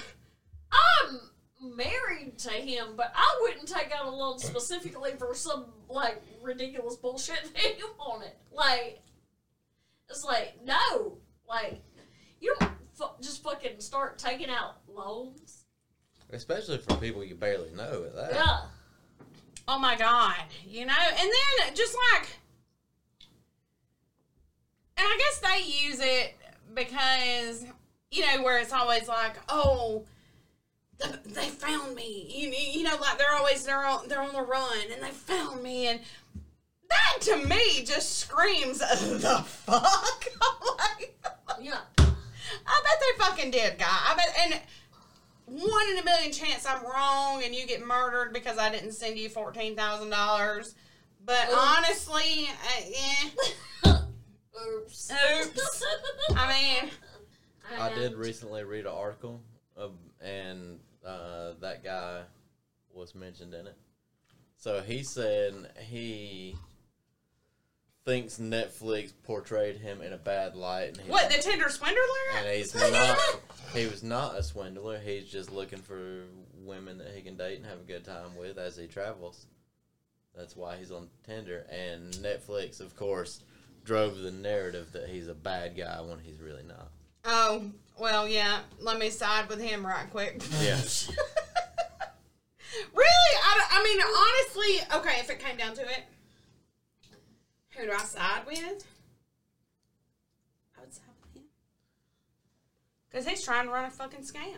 I'm 0.72 1.76
married 1.76 2.38
to 2.40 2.50
him, 2.50 2.94
but 2.96 3.12
I 3.14 3.38
wouldn't 3.42 3.68
take 3.68 3.92
out 3.94 4.06
a 4.06 4.10
loan 4.10 4.38
specifically 4.38 5.12
for 5.18 5.34
some 5.34 5.66
like 5.88 6.22
ridiculous 6.42 6.96
bullshit 6.96 7.46
thing 7.48 7.74
on 7.98 8.22
it. 8.22 8.36
Like, 8.50 9.00
it's 10.08 10.24
like 10.24 10.58
no, 10.64 11.18
like 11.48 11.82
you 12.40 12.54
don't 12.58 12.72
fu- 12.94 13.22
just 13.22 13.42
fucking 13.42 13.80
start 13.80 14.18
taking 14.18 14.50
out 14.50 14.81
loans. 14.94 15.64
Especially 16.30 16.78
for 16.78 16.96
people 16.96 17.22
you 17.24 17.34
barely 17.34 17.70
know 17.72 18.04
at 18.06 18.14
that. 18.16 18.32
Yeah. 18.34 18.58
Oh 19.68 19.78
my 19.78 19.96
god, 19.96 20.34
you 20.66 20.84
know, 20.86 20.92
and 21.08 21.30
then 21.30 21.74
just 21.74 21.96
like, 22.14 22.28
and 24.96 25.06
I 25.06 25.18
guess 25.18 25.38
they 25.40 25.86
use 25.86 26.00
it 26.00 26.34
because 26.74 27.64
you 28.10 28.26
know 28.26 28.42
where 28.42 28.58
it's 28.58 28.72
always 28.72 29.08
like, 29.08 29.36
oh, 29.48 30.04
they 31.24 31.48
found 31.48 31.94
me, 31.94 32.26
you, 32.34 32.48
you 32.50 32.82
know, 32.84 32.96
like 33.00 33.18
they're 33.18 33.34
always 33.36 33.64
they're 33.64 33.84
on 33.86 34.08
they're 34.08 34.22
on 34.22 34.32
the 34.32 34.42
run 34.42 34.78
and 34.92 35.02
they 35.02 35.10
found 35.10 35.62
me, 35.62 35.86
and 35.86 36.00
that 36.88 37.20
to 37.22 37.36
me 37.46 37.84
just 37.84 38.18
screams 38.18 38.78
the 38.80 39.44
fuck. 39.46 40.24
I'm 40.42 40.76
like, 40.78 41.14
Yeah. 41.60 41.80
I 42.66 42.82
bet 42.84 43.00
they 43.00 43.24
fucking 43.24 43.50
did, 43.50 43.78
guy. 43.78 43.86
I 43.88 44.14
bet, 44.14 44.36
and 44.42 44.60
one 45.52 45.90
in 45.90 45.98
a 45.98 46.04
million 46.04 46.32
chance 46.32 46.66
I'm 46.66 46.82
wrong 46.84 47.42
and 47.44 47.54
you 47.54 47.66
get 47.66 47.84
murdered 47.86 48.32
because 48.32 48.58
I 48.58 48.70
didn't 48.70 48.92
send 48.92 49.18
you 49.18 49.28
fourteen 49.28 49.76
thousand 49.76 50.10
dollars. 50.10 50.74
But 51.24 51.48
Oops. 51.48 51.58
honestly, 51.58 52.48
uh, 52.48 52.82
yeah. 53.84 53.98
Oops. 54.66 55.12
Oops. 55.40 55.84
I 56.34 56.48
mean, 56.48 56.90
I 57.78 57.94
did 57.94 58.14
recently 58.14 58.64
read 58.64 58.86
an 58.86 58.92
article, 58.92 59.40
of, 59.76 59.92
and 60.20 60.80
uh, 61.06 61.52
that 61.60 61.84
guy 61.84 62.22
was 62.92 63.14
mentioned 63.14 63.54
in 63.54 63.66
it. 63.66 63.76
So 64.56 64.80
he 64.80 65.02
said 65.02 65.54
he 65.78 66.56
thinks 68.04 68.38
Netflix 68.38 69.12
portrayed 69.22 69.76
him 69.76 70.00
in 70.00 70.12
a 70.12 70.18
bad 70.18 70.56
light. 70.56 70.88
And 70.88 70.96
he's, 70.98 71.10
what 71.10 71.30
the 71.30 71.38
Tinder 71.38 71.68
swindler? 71.68 72.00
And 72.36 72.48
he's 72.48 72.74
not. 72.74 73.18
He 73.74 73.86
was 73.86 74.02
not 74.02 74.36
a 74.36 74.42
swindler. 74.42 74.98
He's 74.98 75.26
just 75.26 75.52
looking 75.52 75.78
for 75.78 76.24
women 76.64 76.98
that 76.98 77.12
he 77.14 77.22
can 77.22 77.36
date 77.36 77.58
and 77.58 77.66
have 77.66 77.80
a 77.80 77.84
good 77.84 78.04
time 78.04 78.36
with 78.36 78.58
as 78.58 78.76
he 78.76 78.86
travels. 78.86 79.46
That's 80.36 80.56
why 80.56 80.76
he's 80.76 80.90
on 80.90 81.08
Tinder. 81.26 81.66
And 81.70 82.12
Netflix, 82.14 82.80
of 82.80 82.96
course, 82.96 83.40
drove 83.84 84.18
the 84.18 84.30
narrative 84.30 84.92
that 84.92 85.08
he's 85.08 85.28
a 85.28 85.34
bad 85.34 85.76
guy 85.76 86.00
when 86.00 86.18
he's 86.18 86.40
really 86.40 86.62
not. 86.62 86.88
Oh, 87.24 87.70
well, 87.98 88.26
yeah. 88.26 88.60
Let 88.80 88.98
me 88.98 89.10
side 89.10 89.48
with 89.48 89.60
him 89.60 89.86
right 89.86 90.10
quick. 90.10 90.42
Yeah. 90.60 90.76
really? 92.94 93.36
I, 93.44 93.66
I 93.70 93.82
mean, 93.84 94.00
honestly, 94.00 94.80
okay, 94.98 95.20
if 95.20 95.30
it 95.30 95.38
came 95.38 95.56
down 95.56 95.74
to 95.74 95.82
it, 95.82 96.02
who 97.76 97.86
do 97.86 97.92
I 97.92 97.98
side 97.98 98.46
with? 98.46 98.56
I 100.76 100.80
would 100.80 100.92
side 100.94 101.04
with 101.22 101.34
him. 101.34 101.48
Because 103.10 103.26
he's 103.26 103.44
trying 103.44 103.66
to 103.66 103.72
run 103.72 103.84
a 103.84 103.90
fucking 103.90 104.20
scam. 104.20 104.56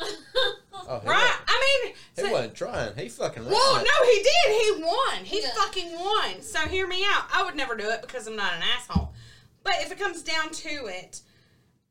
Oh, 0.00 1.00
Right? 1.04 1.04
wasn't- 1.04 1.40
I 1.48 1.80
mean, 1.84 1.94
He 2.16 2.22
so- 2.22 2.30
wasn't 2.30 2.54
trying. 2.54 2.96
He 2.96 3.08
fucking 3.08 3.42
ran 3.42 3.52
well, 3.52 3.76
no, 3.84 4.04
he 4.04 4.22
did. 4.22 4.62
He 4.62 4.82
won. 4.82 5.24
He 5.24 5.40
Yeah. 5.42 5.52
fucking 5.54 5.92
won. 5.98 6.40
So 6.42 6.60
hear 6.60 6.86
me 6.86 7.04
out. 7.04 7.26
I 7.32 7.42
would 7.42 7.56
never 7.56 7.74
do 7.76 7.90
it 7.90 8.00
because 8.00 8.26
I'm 8.26 8.36
not 8.36 8.54
an 8.54 8.62
asshole. 8.62 9.12
But 9.64 9.80
if 9.82 9.90
it 9.90 9.98
comes 9.98 10.22
down 10.22 10.50
to 10.50 10.86
it, 10.86 11.20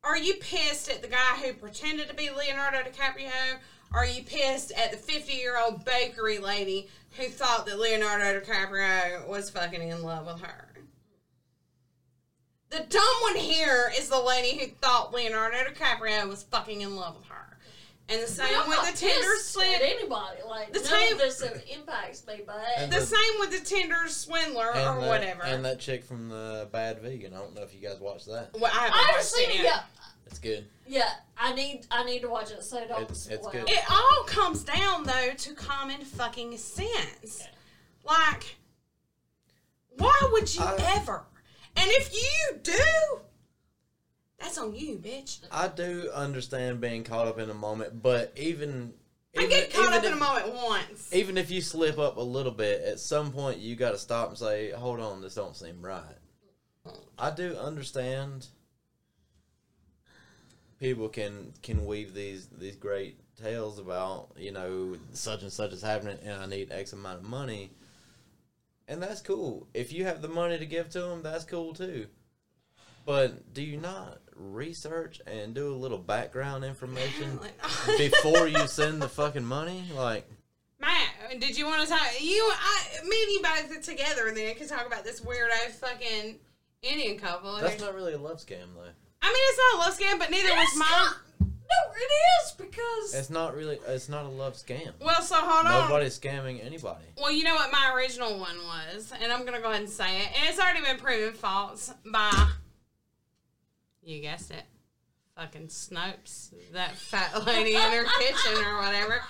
are 0.03 0.17
you 0.17 0.35
pissed 0.35 0.89
at 0.89 1.01
the 1.01 1.07
guy 1.09 1.35
who 1.41 1.53
pretended 1.53 2.07
to 2.07 2.13
be 2.13 2.29
Leonardo 2.29 2.79
DiCaprio? 2.81 3.59
Are 3.91 4.05
you 4.05 4.23
pissed 4.23 4.71
at 4.71 4.91
the 4.91 4.97
50 4.97 5.33
year 5.33 5.57
old 5.59 5.83
bakery 5.85 6.39
lady 6.39 6.89
who 7.17 7.27
thought 7.29 7.65
that 7.65 7.79
Leonardo 7.79 8.39
DiCaprio 8.39 9.27
was 9.27 9.49
fucking 9.49 9.81
in 9.87 10.03
love 10.03 10.25
with 10.27 10.41
her? 10.41 10.63
The 12.69 12.79
dumb 12.89 13.21
one 13.21 13.35
here 13.35 13.91
is 13.97 14.09
the 14.09 14.19
lady 14.19 14.57
who 14.57 14.67
thought 14.81 15.13
Leonardo 15.13 15.57
DiCaprio 15.71 16.27
was 16.27 16.43
fucking 16.43 16.81
in 16.81 16.95
love 16.95 17.15
with 17.15 17.25
her. 17.27 17.33
And 18.09 18.21
the 18.21 18.27
same 18.27 18.47
with 18.69 18.79
the 18.91 18.97
Tinder 18.97 19.27
pissed 19.35 19.51
swindler. 19.51 19.85
anybody. 19.85 20.37
Like 20.47 20.71
The 20.71 20.79
none 20.79 20.87
same- 20.89 21.13
of 21.13 21.17
this 21.19 21.41
impacts 21.73 22.25
me, 22.25 22.41
but 22.45 22.89
The 22.89 22.99
the- 22.99 23.05
same 23.05 23.39
with 23.39 23.51
the 23.51 23.59
Tinder 23.59 24.07
swindler 24.07 24.69
or 24.69 24.73
that, 24.75 24.97
whatever. 25.01 25.43
And 25.43 25.63
that 25.65 25.79
chick 25.81 26.05
from 26.05 26.29
the 26.29 26.69
Bad 26.71 26.99
Vegan. 27.01 27.33
I 27.33 27.37
don't 27.39 27.53
know 27.53 27.63
if 27.63 27.73
you 27.73 27.81
guys 27.85 27.99
watched 27.99 28.27
that. 28.27 28.51
well, 28.53 28.71
I 28.73 28.77
haven't 28.77 28.93
I 28.93 28.97
watched 28.97 29.33
understand. 29.33 29.51
it 29.51 29.63
yet. 29.63 29.83
Yeah, 30.27 30.31
It's 30.31 30.39
good. 30.39 30.65
yeah. 30.87 31.09
I 31.37 31.53
need 31.53 31.85
I 31.91 32.03
need 32.03 32.21
to 32.21 32.29
watch 32.29 32.51
it 32.51 32.63
so 32.63 32.79
don't. 32.87 33.01
It's- 33.03 33.27
it's 33.27 33.41
spoil. 33.45 33.51
good. 33.51 33.69
It 33.69 33.83
all 33.91 34.23
comes 34.25 34.63
down 34.63 35.03
though 35.03 35.33
to 35.37 35.53
common 35.53 36.03
fucking 36.03 36.57
sense. 36.57 37.43
Like, 38.03 38.55
why 39.97 40.17
would 40.31 40.53
you 40.53 40.63
I- 40.63 40.93
ever? 40.97 41.23
And 41.75 41.91
if 41.91 42.13
you 42.13 42.57
do, 42.63 43.19
that's 44.39 44.57
on 44.57 44.73
you, 44.75 44.97
bitch. 44.97 45.39
I 45.51 45.67
do 45.67 46.09
understand 46.13 46.81
being 46.81 47.03
caught 47.03 47.27
up 47.27 47.37
in 47.37 47.49
a 47.51 47.53
moment, 47.53 48.01
but 48.01 48.33
even 48.35 48.93
I 49.37 49.41
even, 49.41 49.49
get 49.51 49.71
caught 49.73 49.83
even 49.83 49.93
up 49.93 50.03
if, 50.03 50.11
in 50.11 50.13
a 50.13 50.19
moment 50.19 50.55
once. 50.55 51.13
Even 51.13 51.37
if 51.37 51.51
you 51.51 51.61
slip 51.61 51.99
up 51.99 52.17
a 52.17 52.21
little 52.21 52.51
bit, 52.51 52.81
at 52.81 52.99
some 52.99 53.31
point 53.31 53.59
you 53.59 53.75
got 53.75 53.91
to 53.91 53.97
stop 53.99 54.29
and 54.29 54.37
say, 54.37 54.71
"Hold 54.71 54.99
on, 54.99 55.21
this 55.21 55.35
don't 55.35 55.55
seem 55.55 55.81
right." 55.83 56.17
I 57.19 57.29
do 57.31 57.55
understand. 57.57 58.47
People 60.79 61.09
can 61.09 61.53
can 61.63 61.85
weave 61.85 62.13
these 62.13 62.47
these 62.47 62.75
great 62.75 63.17
tales 63.41 63.79
about 63.79 64.29
you 64.37 64.51
know 64.51 64.95
such 65.13 65.41
and 65.41 65.51
such 65.51 65.71
is 65.71 65.81
happening, 65.81 66.17
and 66.23 66.41
I 66.41 66.45
need 66.45 66.71
X 66.71 66.93
amount 66.93 67.19
of 67.19 67.25
money, 67.25 67.71
and 68.87 69.01
that's 69.01 69.21
cool. 69.21 69.67
If 69.73 69.91
you 69.91 70.05
have 70.05 70.21
the 70.21 70.27
money 70.27 70.57
to 70.57 70.65
give 70.65 70.89
to 70.91 71.01
them, 71.01 71.23
that's 71.23 71.43
cool 71.43 71.73
too. 71.73 72.07
But 73.07 73.53
do 73.53 73.61
you 73.61 73.77
not 73.77 74.19
research 74.35 75.21
and 75.25 75.55
do 75.55 75.73
a 75.73 75.77
little 75.77 75.97
background 75.97 76.65
information 76.65 77.39
before 77.97 78.47
you 78.47 78.67
send 78.67 79.01
the 79.01 79.07
fucking 79.07 79.45
money? 79.45 79.85
Like, 79.95 80.29
Matt, 80.77 81.39
did 81.39 81.57
you 81.57 81.65
want 81.65 81.83
to 81.83 81.87
talk? 81.87 82.05
You, 82.19 82.51
I, 82.53 83.07
me 83.07 83.15
and 83.23 83.31
you 83.31 83.41
both 83.41 83.81
together 83.81 84.27
and 84.27 84.35
then 84.35 84.53
could 84.55 84.67
talk 84.67 84.85
about 84.85 85.05
this 85.05 85.21
weird 85.21 85.49
weirdo 85.49 85.71
fucking 85.71 86.35
Indian 86.81 87.17
couple. 87.17 87.55
that's 87.55 87.81
not 87.81 87.95
really 87.95 88.13
a 88.13 88.17
love 88.17 88.37
scam, 88.37 88.75
though. 88.75 88.91
I 89.27 89.33
mean, 89.33 89.45
it's 89.49 89.59
not 89.59 89.75
a 89.75 89.77
love 89.79 89.97
scam, 89.99 90.19
but 90.19 90.31
neither 90.31 90.49
was 90.55 90.75
mine. 90.77 90.89
not- 90.89 91.15
No, 91.41 91.93
it 91.95 92.11
is 92.45 92.51
because 92.53 93.13
It's 93.13 93.29
not 93.29 93.55
really. 93.55 93.77
It's 93.87 94.07
not 94.07 94.23
a 94.25 94.29
love 94.29 94.53
scam. 94.53 94.93
Well, 95.01 95.21
so 95.21 95.35
hold 95.35 95.65
on. 95.65 95.89
Nobody's 95.89 96.17
scamming 96.17 96.63
anybody. 96.65 97.03
Well, 97.17 97.31
you 97.31 97.43
know 97.43 97.55
what 97.55 97.71
my 97.71 97.91
original 97.93 98.39
one 98.39 98.57
was, 98.65 99.11
and 99.21 99.31
I'm 99.33 99.43
gonna 99.45 99.59
go 99.59 99.69
ahead 99.69 99.81
and 99.81 99.89
say 99.89 100.21
it, 100.21 100.27
and 100.39 100.49
it's 100.49 100.59
already 100.59 100.81
been 100.81 100.97
proven 100.97 101.33
false 101.33 101.91
by 102.05 102.31
you 104.01 104.21
guessed 104.21 104.51
it, 104.51 104.63
fucking 105.35 105.67
Snopes, 105.67 106.51
that 106.71 106.95
fat 106.95 107.45
lady 107.47 107.75
in 107.75 107.81
her 107.81 108.05
kitchen 108.19 108.63
or 108.65 108.77
whatever. 108.77 109.21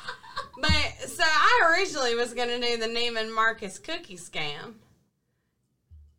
But 0.62 0.72
so 1.08 1.24
I 1.26 1.74
originally 1.76 2.14
was 2.14 2.34
gonna 2.36 2.60
do 2.62 2.78
the 2.78 2.86
Neiman 2.86 3.34
Marcus 3.34 3.80
cookie 3.80 4.18
scam. 4.18 4.76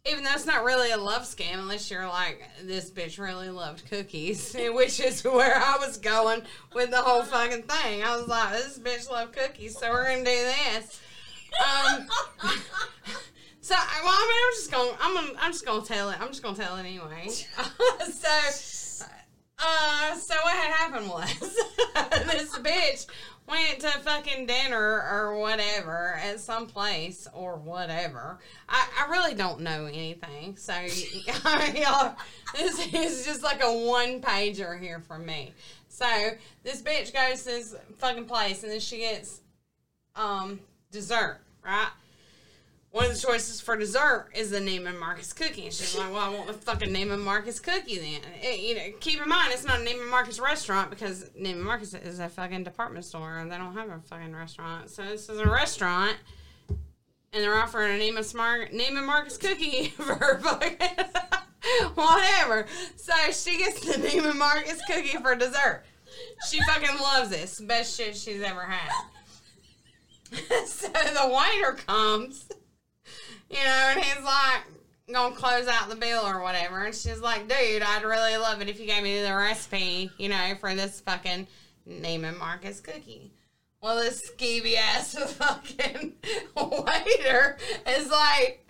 Even 0.09 0.25
though 0.25 0.33
it's 0.33 0.47
not 0.47 0.64
really 0.64 0.90
a 0.90 0.97
love 0.97 1.23
scam, 1.23 1.55
unless 1.55 1.90
you're 1.90 2.07
like, 2.09 2.42
this 2.64 2.90
bitch 2.90 3.18
really 3.18 3.51
loved 3.51 3.88
cookies, 3.90 4.55
which 4.71 5.01
is 5.01 5.23
where 5.25 5.57
I 5.57 5.77
was 5.79 5.99
going 5.99 6.42
with 6.75 6.90
the 6.90 7.03
whole 7.03 7.23
fucking 7.23 7.62
thing. 7.62 8.03
I 8.03 8.16
was 8.16 8.27
like, 8.29 8.53
this 8.53 8.79
bitch 8.79 9.11
loved 9.11 9.35
cookies, 9.37 9.79
so 9.79 9.90
we're 9.90 10.05
gonna 10.05 10.18
do 10.18 10.25
this. 10.25 11.01
Um, 11.61 12.07
so, 13.61 13.75
well, 13.75 14.12
I 14.12 14.27
mean, 14.29 14.42
I'm 14.47 14.55
just 14.55 14.71
gonna, 14.71 14.97
I'm 15.01 15.14
gonna, 15.14 15.38
I'm 15.40 15.53
just 15.53 15.66
gonna 15.66 15.85
tell 15.85 16.11
it. 16.11 16.21
I'm 16.21 16.29
just 16.29 16.42
gonna 16.42 16.57
tell 16.57 16.77
it 16.77 16.81
anyway. 16.81 17.29
so, 17.29 19.05
uh, 19.59 20.14
so 20.14 20.35
what 20.42 20.55
had 20.55 20.73
happened 20.73 21.09
was 21.09 21.38
this 22.27 22.59
bitch 22.59 23.07
went 23.48 23.80
to 23.80 23.88
fucking 23.88 24.46
dinner 24.46 25.02
or 25.11 25.38
whatever 25.38 26.14
at 26.22 26.40
some 26.40 26.66
place 26.66 27.26
or 27.32 27.56
whatever. 27.56 28.38
I, 28.68 28.87
I 29.00 29.11
really 29.11 29.34
don't 29.34 29.61
know 29.61 29.87
anything. 29.87 30.56
So, 30.56 30.72
y'all, 31.74 32.16
this 32.54 32.92
is 32.92 33.24
just 33.24 33.42
like 33.42 33.62
a 33.62 33.87
one 33.87 34.20
pager 34.20 34.78
here 34.78 35.00
from 35.00 35.24
me. 35.24 35.52
So, 35.88 36.06
this 36.62 36.82
bitch 36.82 37.12
goes 37.12 37.44
to 37.44 37.50
this 37.50 37.74
fucking 37.98 38.26
place 38.26 38.62
and 38.62 38.72
then 38.72 38.80
she 38.80 38.98
gets 38.98 39.40
um, 40.14 40.61
dessert, 40.90 41.40
right? 41.64 41.88
One 42.90 43.05
of 43.05 43.12
the 43.14 43.18
choices 43.20 43.61
for 43.61 43.77
dessert 43.77 44.29
is 44.35 44.51
the 44.51 44.61
Neiman 44.61 44.98
Marcus 44.98 45.33
cookie. 45.35 45.64
And 45.66 45.72
she's 45.74 45.94
like, 45.96 46.11
well, 46.11 46.22
I 46.22 46.29
want 46.35 46.46
the 46.46 46.55
fucking 46.55 46.88
Neiman 46.88 47.20
Marcus 47.22 47.61
cookie 47.61 47.98
then. 47.98 48.20
It- 48.40 48.44
eh, 48.44 48.55
you 48.55 48.74
know, 48.74 48.96
keep 49.01 49.20
in 49.20 49.29
mind, 49.29 49.53
it's 49.53 49.64
not 49.64 49.81
a 49.81 49.85
Neiman 49.85 50.11
Marcus 50.11 50.40
restaurant 50.40 50.88
because 50.88 51.24
Neiman 51.38 51.62
Marcus 51.64 51.92
is 51.92 52.18
a 52.18 52.29
fucking 52.31 52.64
department 52.64 53.05
store 53.05 53.38
and 53.38 53.53
they 53.53 53.59
don't 53.59 53.74
have 53.74 53.90
a 53.90 54.01
fucking 54.09 54.35
restaurant. 54.35 54.88
So 54.88 55.03
this 55.05 55.29
is 55.29 55.38
a 55.38 55.46
restaurant 55.46 56.16
and 56.70 57.44
they're 57.44 57.57
offering 57.57 57.94
a 57.94 57.98
name 57.98 58.14
Neiman, 58.14 58.24
Smart, 58.24 58.72
Neiman 58.72 59.05
Marcus 59.05 59.37
cookie 59.37 59.88
for 59.96 60.38
fucking 60.42 60.77
whatever. 61.94 62.64
So 62.96 63.12
she 63.33 63.59
gets 63.59 63.81
the 63.81 64.01
Neiman 64.01 64.37
Marcus 64.37 64.81
cookie 64.87 65.18
for 65.18 65.35
dessert. 65.35 65.85
She 66.48 66.59
fucking 66.62 66.98
loves 67.01 67.29
this. 67.29 67.61
Best 67.61 67.96
shit 67.98 68.16
she's 68.16 68.40
ever 68.42 68.62
had. 68.62 68.90
so 70.66 70.88
the 70.88 71.29
waiter 71.35 71.72
comes, 71.87 72.48
you 73.50 73.64
know, 73.64 73.92
and 73.94 74.00
he's 74.00 74.24
like, 74.24 74.62
gonna 75.12 75.34
close 75.34 75.66
out 75.66 75.88
the 75.88 75.96
bill 75.96 76.26
or 76.26 76.42
whatever. 76.42 76.84
And 76.84 76.94
she's 76.94 77.20
like, 77.20 77.48
dude, 77.48 77.82
I'd 77.82 78.04
really 78.04 78.37
love 78.37 78.61
it 78.61 78.68
if 78.68 78.78
you 78.78 78.87
gave 78.87 79.02
me 79.02 79.22
the 79.22 79.34
recipe, 79.34 80.11
you 80.18 80.28
know, 80.28 80.54
for 80.61 80.74
this 80.74 81.00
fucking 81.00 81.46
Neiman 81.88 82.38
Marcus 82.38 82.80
cookie. 82.80 83.32
Well, 83.80 83.96
this 83.96 84.30
skeevy 84.30 84.76
ass 84.76 85.14
fucking 85.34 86.14
waiter 86.56 87.56
is 87.87 88.11
like, 88.11 88.66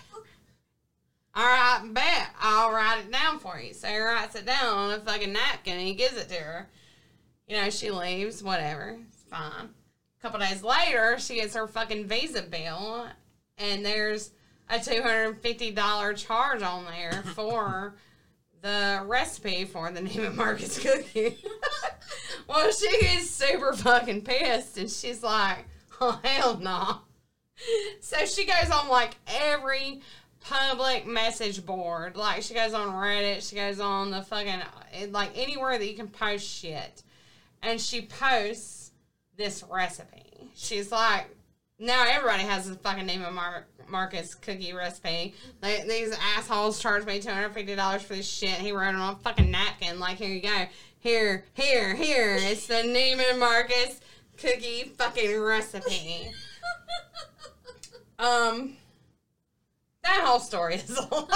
all 1.35 1.45
right, 1.45 1.83
bet 1.93 2.31
I'll 2.41 2.73
write 2.73 3.05
it 3.05 3.13
down 3.13 3.39
for 3.39 3.59
you. 3.59 3.73
So 3.73 3.89
he 3.89 3.99
writes 3.99 4.35
it 4.35 4.47
down 4.47 4.77
on 4.77 4.91
a 4.93 5.01
fucking 5.01 5.33
napkin 5.33 5.75
and 5.75 5.87
he 5.87 5.95
gives 5.95 6.17
it 6.17 6.29
to 6.29 6.35
her. 6.35 6.69
You 7.47 7.57
know, 7.57 7.71
she 7.71 7.91
leaves, 7.91 8.43
whatever, 8.43 8.99
it's 9.09 9.23
fine. 9.23 9.71
A 10.19 10.23
couple 10.23 10.41
days 10.41 10.63
later, 10.63 11.17
she 11.19 11.37
gets 11.37 11.55
her 11.55 11.67
fucking 11.67 12.07
visa 12.07 12.43
bill, 12.43 13.07
and 13.57 13.87
there's 13.87 14.33
a 14.71 14.79
two 14.79 15.03
hundred 15.03 15.25
and 15.27 15.39
fifty 15.39 15.71
dollar 15.71 16.13
charge 16.15 16.63
on 16.63 16.85
there 16.85 17.23
for 17.35 17.95
the 18.61 19.03
recipe 19.07 19.65
for 19.65 19.91
the 19.91 20.01
Neiman 20.01 20.35
Marcus 20.35 20.79
cookie. 20.79 21.37
well, 22.49 22.71
she 22.73 22.87
is 22.87 23.31
super 23.31 23.73
fucking 23.73 24.23
pissed, 24.23 24.79
and 24.79 24.91
she's 24.91 25.23
like, 25.23 25.65
"Oh 26.01 26.21
hell 26.23 26.59
no!" 26.59 26.99
So 28.01 28.25
she 28.25 28.45
goes 28.45 28.71
on 28.71 28.89
like 28.89 29.17
every 29.27 30.01
public 30.41 31.07
message 31.07 31.65
board. 31.65 32.17
Like 32.17 32.43
she 32.43 32.55
goes 32.55 32.75
on 32.75 32.89
Reddit, 32.89 33.49
she 33.49 33.57
goes 33.57 33.81
on 33.81 34.11
the 34.11 34.23
fucking 34.23 34.61
like 35.11 35.37
anywhere 35.37 35.79
that 35.79 35.87
you 35.87 35.97
can 35.97 36.09
post 36.09 36.47
shit, 36.47 37.03
and 37.63 37.81
she 37.81 38.03
posts 38.03 38.93
this 39.37 39.65
recipe. 39.71 40.51
She's 40.55 40.91
like, 40.91 41.27
now 41.79 42.05
everybody 42.07 42.43
has 42.43 42.69
the 42.69 42.77
fucking 42.77 43.07
Neiman 43.07 43.33
Mar- 43.33 43.67
Marcus 43.89 44.35
cookie 44.35 44.73
recipe. 44.73 45.35
They, 45.61 45.85
these 45.89 46.17
assholes 46.37 46.81
charged 46.81 47.07
me 47.07 47.21
two 47.21 47.31
hundred 47.31 47.51
fifty 47.55 47.75
dollars 47.75 48.03
for 48.03 48.15
this 48.15 48.29
shit. 48.29 48.51
He 48.59 48.73
wrote 48.73 48.91
it 48.91 48.97
on 48.97 49.15
a 49.15 49.17
fucking 49.17 49.51
napkin. 49.51 49.99
Like, 50.01 50.19
here 50.19 50.29
you 50.31 50.41
go. 50.43 50.67
Here, 51.01 51.45
here, 51.55 51.95
here. 51.95 52.37
It's 52.39 52.67
the 52.67 52.75
Neiman 52.75 53.39
Marcus 53.39 54.01
cookie 54.37 54.93
fucking 54.97 55.41
recipe. 55.41 56.31
Um, 58.21 58.77
that 60.03 60.23
whole 60.25 60.41
story 60.41 60.75
is 60.75 60.91
a 60.91 61.03
lie. 61.03 61.29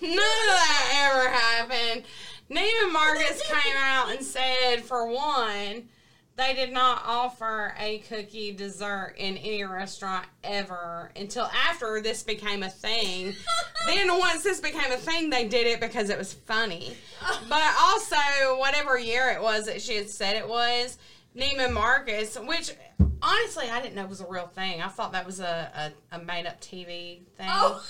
None 0.00 0.10
of 0.10 0.18
that 0.18 1.10
ever 1.12 1.28
happened. 1.28 2.04
Neiman 2.50 2.92
Marcus 2.94 3.42
came 3.46 3.76
out 3.76 4.10
and 4.10 4.24
said, 4.24 4.76
for 4.84 5.06
one, 5.06 5.90
they 6.36 6.52
did 6.54 6.72
not 6.72 7.02
offer 7.06 7.74
a 7.78 7.98
cookie 8.00 8.52
dessert 8.52 9.14
in 9.16 9.38
any 9.38 9.64
restaurant 9.64 10.26
ever 10.44 11.10
until 11.16 11.44
after 11.44 12.00
this 12.02 12.22
became 12.22 12.62
a 12.62 12.68
thing. 12.68 13.34
then 13.86 14.08
once 14.18 14.42
this 14.42 14.60
became 14.60 14.92
a 14.92 14.98
thing, 14.98 15.30
they 15.30 15.48
did 15.48 15.66
it 15.66 15.80
because 15.80 16.10
it 16.10 16.18
was 16.18 16.32
funny. 16.32 16.96
But 17.48 17.74
also, 17.80 18.16
whatever 18.58 18.98
year 18.98 19.30
it 19.30 19.42
was 19.42 19.66
that 19.66 19.80
she 19.80 19.96
had 19.96 20.08
said 20.08 20.36
it 20.36 20.48
was, 20.48 20.98
Neiman 21.36 21.72
Marcus, 21.72 22.38
which 22.38 22.72
honestly 23.22 23.68
I 23.70 23.80
didn't 23.80 23.94
know 23.94 24.06
was 24.06 24.20
a 24.20 24.28
real 24.28 24.46
thing. 24.46 24.82
I 24.82 24.88
thought 24.88 25.12
that 25.12 25.26
was 25.26 25.40
a, 25.40 25.92
a, 26.12 26.16
a 26.16 26.18
made 26.20 26.46
up 26.46 26.60
TV 26.60 27.22
thing. 27.36 27.48
Oh. 27.48 27.82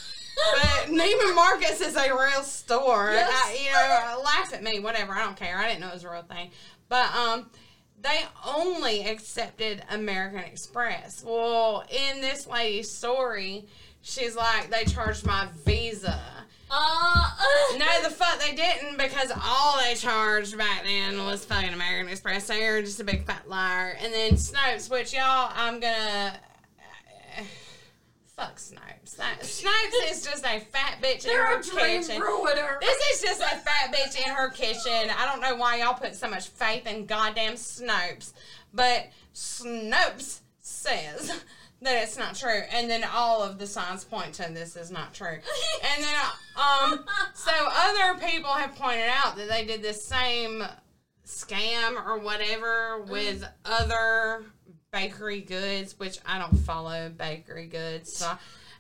But 0.55 0.93
Neiman 0.93 1.35
Marcus 1.35 1.81
is 1.81 1.97
a 1.97 2.13
real 2.13 2.43
store. 2.43 3.11
Yes. 3.13 3.31
I, 3.31 3.65
you 3.65 3.73
know, 3.73 4.23
laugh 4.23 4.55
at 4.55 4.63
me, 4.63 4.81
whatever. 4.81 5.13
I 5.13 5.25
don't 5.25 5.37
care. 5.37 5.59
I 5.59 5.67
didn't 5.67 5.81
know 5.81 5.89
it 5.89 5.95
was 5.95 6.05
a 6.05 6.11
real 6.11 6.23
thing. 6.23 6.51
But 6.89 7.15
um, 7.15 7.51
they 8.03 8.21
only 8.47 9.05
accepted 9.07 9.83
American 9.91 10.41
Express. 10.41 11.25
Well, 11.27 11.85
in 11.91 12.21
this 12.21 12.47
lady's 12.47 12.91
story, 12.91 13.67
she's 14.03 14.37
like, 14.37 14.71
they 14.71 14.85
charged 14.85 15.27
my 15.27 15.49
Visa. 15.65 16.21
Uh, 16.71 17.31
No, 17.79 17.87
the 18.03 18.11
fuck 18.11 18.41
they 18.41 18.55
didn't 18.55 18.97
because 18.99 19.33
all 19.45 19.79
they 19.83 19.95
charged 19.95 20.57
back 20.57 20.85
then 20.85 21.25
was 21.25 21.45
fucking 21.45 21.73
American 21.73 22.11
Express. 22.11 22.45
So 22.47 22.55
you're 22.55 22.81
just 22.83 23.01
a 23.01 23.05
big 23.05 23.25
fat 23.25 23.49
liar. 23.49 23.97
And 24.01 24.13
then 24.13 24.33
Snopes, 24.33 24.91
which 24.91 25.13
y'all, 25.15 25.51
I'm 25.55 25.81
gonna. 25.81 26.39
Fuck 28.37 28.57
Snopes. 28.57 29.17
That, 29.17 29.41
Snopes 29.41 30.11
is 30.11 30.23
just 30.23 30.45
a 30.45 30.61
fat 30.61 30.99
bitch 31.03 31.25
in 31.25 31.31
they're 31.31 31.47
her 31.47 31.61
a 31.61 31.63
dream 31.63 32.03
kitchen. 32.03 32.21
ruiner. 32.21 32.79
This 32.81 32.99
is 33.15 33.23
just 33.23 33.41
a 33.41 33.57
fat 33.57 33.95
bitch 33.95 34.17
in 34.17 34.33
her 34.33 34.51
kitchen. 34.51 35.11
I 35.17 35.27
don't 35.27 35.41
know 35.41 35.57
why 35.57 35.77
y'all 35.77 35.95
put 35.95 36.15
so 36.15 36.29
much 36.29 36.49
faith 36.49 36.87
in 36.87 37.07
goddamn 37.07 37.55
Snopes, 37.55 38.33
but 38.75 39.09
Snopes 39.35 40.41
says 40.61 41.33
that 41.83 42.03
it's 42.03 42.19
not 42.19 42.35
true, 42.35 42.61
and 42.73 42.91
then 42.91 43.05
all 43.05 43.43
of 43.43 43.59
the 43.59 43.67
signs 43.67 44.05
point 44.05 44.35
to 44.35 44.51
this 44.53 44.77
is 44.77 44.91
not 44.91 45.15
true. 45.15 45.39
And 45.95 46.05
then, 46.05 46.15
um, 46.57 47.05
so 47.35 47.53
other 47.53 48.21
people 48.21 48.51
have 48.51 48.75
pointed 48.75 49.09
out 49.09 49.37
that 49.37 49.49
they 49.49 49.65
did 49.65 49.83
the 49.83 49.95
same 49.95 50.63
scam 51.27 52.07
or 52.07 52.19
whatever 52.19 53.03
with 53.03 53.45
other 53.65 54.45
bakery 54.97 55.43
goods, 55.43 55.99
which 55.99 56.19
I 56.25 56.39
don't 56.39 56.57
follow 56.61 57.11
bakery 57.11 57.67
goods, 57.67 58.11
so 58.11 58.33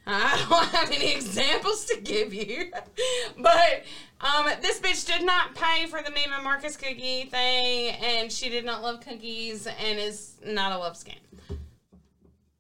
I 0.07 0.46
don't 0.48 0.64
have 0.68 0.90
any 0.90 1.12
examples 1.12 1.85
to 1.87 2.00
give 2.00 2.33
you. 2.33 2.72
but 3.38 3.85
um, 4.22 4.46
this 4.62 4.81
bitch 4.81 5.07
did 5.07 5.26
not 5.26 5.55
pay 5.55 5.85
for 5.87 6.00
the 6.02 6.11
Neiman 6.11 6.42
Marcus 6.42 6.76
cookie 6.76 7.24
thing, 7.24 7.94
and 8.02 8.33
she 8.33 8.48
did 8.48 8.64
not 8.64 8.83
love 8.83 9.00
cookies, 9.00 9.66
and 9.66 9.98
is 9.98 10.37
not 10.44 10.72
a 10.72 10.79
love 10.79 10.94
scam. 10.94 11.16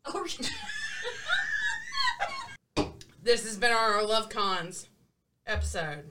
Oh, 0.04 0.26
This 3.22 3.42
has 3.44 3.56
been 3.56 3.72
our 3.72 4.06
Love 4.06 4.28
Cons 4.28 4.86
episode. 5.48 6.04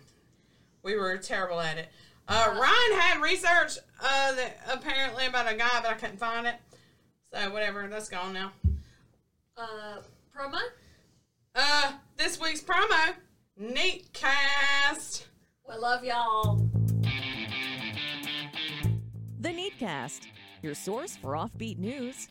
We 0.83 0.97
were 0.97 1.15
terrible 1.17 1.61
at 1.61 1.77
it. 1.77 1.87
Uh, 2.27 2.47
Ryan 2.59 2.99
had 2.99 3.21
research 3.21 3.77
uh, 4.01 4.35
that 4.35 4.57
apparently 4.69 5.27
about 5.27 5.49
a 5.49 5.55
guy, 5.55 5.69
but 5.81 5.91
I 5.91 5.93
couldn't 5.93 6.17
find 6.17 6.45
it. 6.47 6.55
So 7.35 7.49
whatever, 7.49 7.85
that's 7.89 8.07
gone 8.07 8.31
now. 8.31 8.53
uh, 9.57 9.97
promo? 10.33 10.57
Uh, 11.53 11.91
this 12.15 12.39
week's 12.39 12.63
promo, 12.63 13.13
Neat 13.57 14.07
Cast. 14.13 15.27
We 15.67 15.75
love 15.75 16.05
y'all. 16.05 16.65
The 19.41 19.49
Neatcast, 19.49 20.27
your 20.61 20.75
source 20.75 21.17
for 21.17 21.33
offbeat 21.33 21.77
news. 21.77 22.29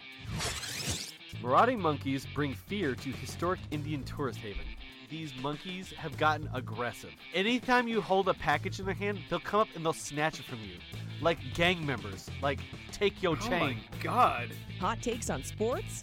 Marauding 1.43 1.79
monkeys 1.79 2.27
bring 2.35 2.55
fear 2.55 2.95
to 2.95 3.11
historic 3.11 3.61
Indian 3.71 4.05
tourist 4.05 4.39
haven. 4.39 4.65
These 5.11 5.33
monkeys 5.41 5.93
have 5.93 6.17
gotten 6.17 6.49
aggressive. 6.55 7.11
Anytime 7.35 7.87
you 7.87 8.01
hold 8.01 8.29
a 8.29 8.35
package 8.35 8.81
in 8.81 8.87
their 8.87 8.95
hand, 8.95 9.19
they'll 9.29 9.39
come 9.41 9.61
up 9.61 9.69
and 9.75 9.85
they'll 9.85 9.93
snatch 9.93 10.41
it 10.41 10.47
from 10.47 10.59
you. 10.61 10.77
Like 11.21 11.39
gang 11.55 11.85
members. 11.85 12.29
Like, 12.43 12.61
take 12.91 13.23
your 13.23 13.37
Oh 13.41 13.51
my 13.51 13.59
chain. 13.73 13.77
god. 14.03 14.51
Hot 14.81 15.01
takes 15.03 15.31
on 15.31 15.45
sports, 15.45 16.03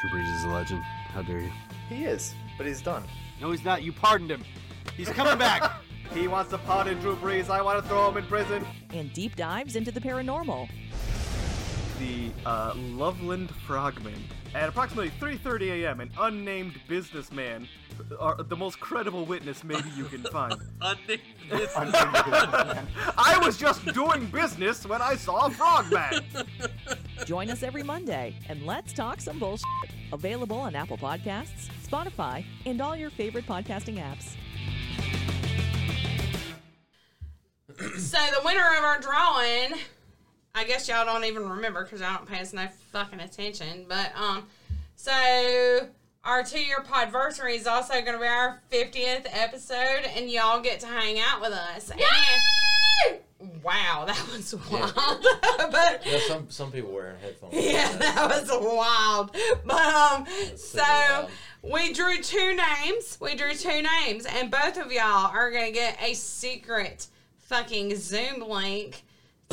Drew 0.00 0.10
Brees 0.10 0.36
is 0.36 0.44
a 0.44 0.48
legend. 0.48 0.82
How 0.82 1.22
dare 1.22 1.40
you? 1.40 1.50
He 1.88 2.04
is, 2.04 2.34
but 2.58 2.66
he's 2.66 2.82
done. 2.82 3.04
No, 3.40 3.50
he's 3.50 3.64
not. 3.64 3.82
You 3.82 3.92
pardoned 3.92 4.30
him. 4.30 4.44
He's 4.96 5.08
coming 5.08 5.38
back. 5.38 5.70
He 6.12 6.28
wants 6.28 6.50
to 6.50 6.58
pardon 6.58 7.00
Drew 7.00 7.16
Brees. 7.16 7.48
I 7.48 7.62
want 7.62 7.82
to 7.82 7.88
throw 7.88 8.10
him 8.10 8.18
in 8.18 8.24
prison. 8.24 8.66
and 8.92 9.10
deep 9.14 9.34
dives 9.34 9.76
into 9.76 9.90
the 9.90 9.98
paranormal. 10.00 10.68
The 11.98 12.30
uh, 12.44 12.74
Loveland 12.76 13.48
Frogman. 13.66 14.22
At 14.54 14.68
approximately 14.68 15.10
3:30 15.18 15.82
a.m., 15.82 16.00
an 16.00 16.10
unnamed 16.20 16.78
businessman, 16.86 17.66
or 18.20 18.36
the 18.36 18.56
most 18.56 18.78
credible 18.80 19.24
witness 19.24 19.64
maybe 19.64 19.88
you 19.96 20.04
can 20.04 20.22
find. 20.24 20.54
Unnamed 20.82 21.22
businessman. 21.48 22.86
I 23.16 23.40
was 23.42 23.56
just 23.56 23.84
doing 23.94 24.26
business 24.26 24.84
when 24.86 25.00
I 25.00 25.16
saw 25.16 25.46
a 25.46 25.50
frogman. 25.50 26.20
Join 27.24 27.48
us 27.48 27.62
every 27.62 27.82
Monday 27.82 28.34
and 28.48 28.66
let's 28.66 28.92
talk 28.92 29.20
some 29.20 29.38
bullshit. 29.38 29.64
Available 30.12 30.58
on 30.58 30.74
Apple 30.74 30.98
Podcasts, 30.98 31.70
Spotify, 31.86 32.44
and 32.66 32.82
all 32.82 32.94
your 32.94 33.10
favorite 33.10 33.46
podcasting 33.46 33.98
apps. 33.98 34.36
So 37.98 38.18
the 38.18 38.42
winner 38.44 38.76
of 38.78 38.84
our 38.84 39.00
drawing, 39.00 39.72
I 40.54 40.64
guess 40.64 40.86
y'all 40.86 41.06
don't 41.06 41.24
even 41.24 41.48
remember 41.48 41.82
because 41.82 42.00
y'all 42.00 42.14
don't 42.16 42.28
pay 42.28 42.40
us 42.40 42.52
no 42.52 42.66
fucking 42.92 43.20
attention. 43.20 43.86
But 43.88 44.12
um, 44.14 44.46
so 44.96 45.88
our 46.24 46.42
two-year 46.44 46.84
podversary 46.86 47.56
is 47.56 47.66
also 47.66 47.94
going 47.94 48.12
to 48.12 48.18
be 48.18 48.26
our 48.26 48.60
fiftieth 48.68 49.26
episode, 49.32 50.04
and 50.14 50.30
y'all 50.30 50.60
get 50.60 50.80
to 50.80 50.86
hang 50.86 51.18
out 51.18 51.40
with 51.40 51.52
us. 51.52 51.90
And, 51.90 52.00
wow, 53.62 54.04
that 54.06 54.28
was 54.30 54.54
wild. 54.70 54.92
but 55.72 56.02
Yeah, 56.04 56.18
some 56.28 56.50
some 56.50 56.70
people 56.70 56.92
wearing 56.92 57.16
headphones. 57.22 57.54
yeah, 57.54 57.90
that 57.96 58.28
was 58.28 58.50
wild. 58.50 59.34
But 59.64 59.94
um, 59.94 60.26
so 60.56 60.82
wild. 60.82 61.30
we 61.62 61.94
drew 61.94 62.20
two 62.20 62.54
names. 62.56 63.16
We 63.22 63.36
drew 63.36 63.54
two 63.54 63.82
names, 63.82 64.26
and 64.26 64.50
both 64.50 64.76
of 64.76 64.92
y'all 64.92 65.30
are 65.32 65.50
gonna 65.50 65.72
get 65.72 65.96
a 66.02 66.12
secret 66.12 67.06
fucking 67.38 67.96
Zoom 67.96 68.46
link 68.46 69.02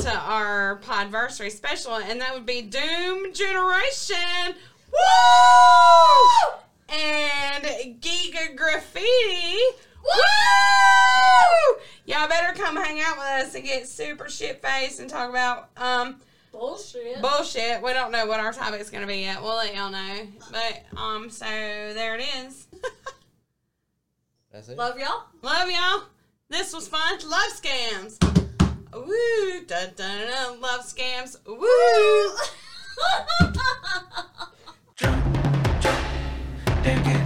to 0.02 0.10
our 0.14 0.80
Podversary 0.82 1.50
special, 1.50 1.96
and 1.96 2.20
that 2.20 2.32
would 2.34 2.46
be 2.46 2.62
Doom 2.62 3.32
Generation. 3.34 4.54
Woo! 4.92 6.54
And 6.88 7.64
Giga 8.00 8.56
Graffiti. 8.56 9.58
Woo! 10.02 11.76
Y'all 12.06 12.28
better 12.28 12.58
come 12.58 12.70
come 12.70 12.84
hang 12.84 13.00
out 13.00 13.16
with 13.16 13.26
us 13.26 13.54
and 13.54 13.64
get 13.64 13.86
super 13.86 14.28
shit 14.28 14.62
faced 14.62 15.00
and 15.00 15.10
talk 15.10 15.28
about 15.28 15.70
um 15.76 16.16
Bullshit. 16.52 17.20
bullshit. 17.22 17.82
We 17.82 17.92
don't 17.92 18.10
know 18.10 18.26
what 18.26 18.40
our 18.40 18.52
topic's 18.52 18.90
gonna 18.90 19.06
be 19.06 19.18
yet. 19.18 19.42
We'll 19.42 19.56
let 19.56 19.74
y'all 19.74 19.90
know. 19.90 20.26
But 20.50 20.84
um, 21.00 21.30
so 21.30 21.44
there 21.44 22.16
it 22.16 22.24
is. 22.44 22.66
That's 24.52 24.68
it. 24.68 24.76
Love 24.76 24.98
y'all. 24.98 25.24
Love 25.42 25.70
y'all. 25.70 26.02
This 26.48 26.74
was 26.74 26.88
fun. 26.88 27.18
Love 27.28 27.52
scams. 27.52 28.39
Woo! 28.92 29.64
Dun, 29.66 29.90
dun, 29.96 30.26
dun, 30.26 30.60
love 30.60 30.80
scams. 30.80 31.36
Woo! 31.46 32.36
They're 36.82 36.96
getting 37.04 37.16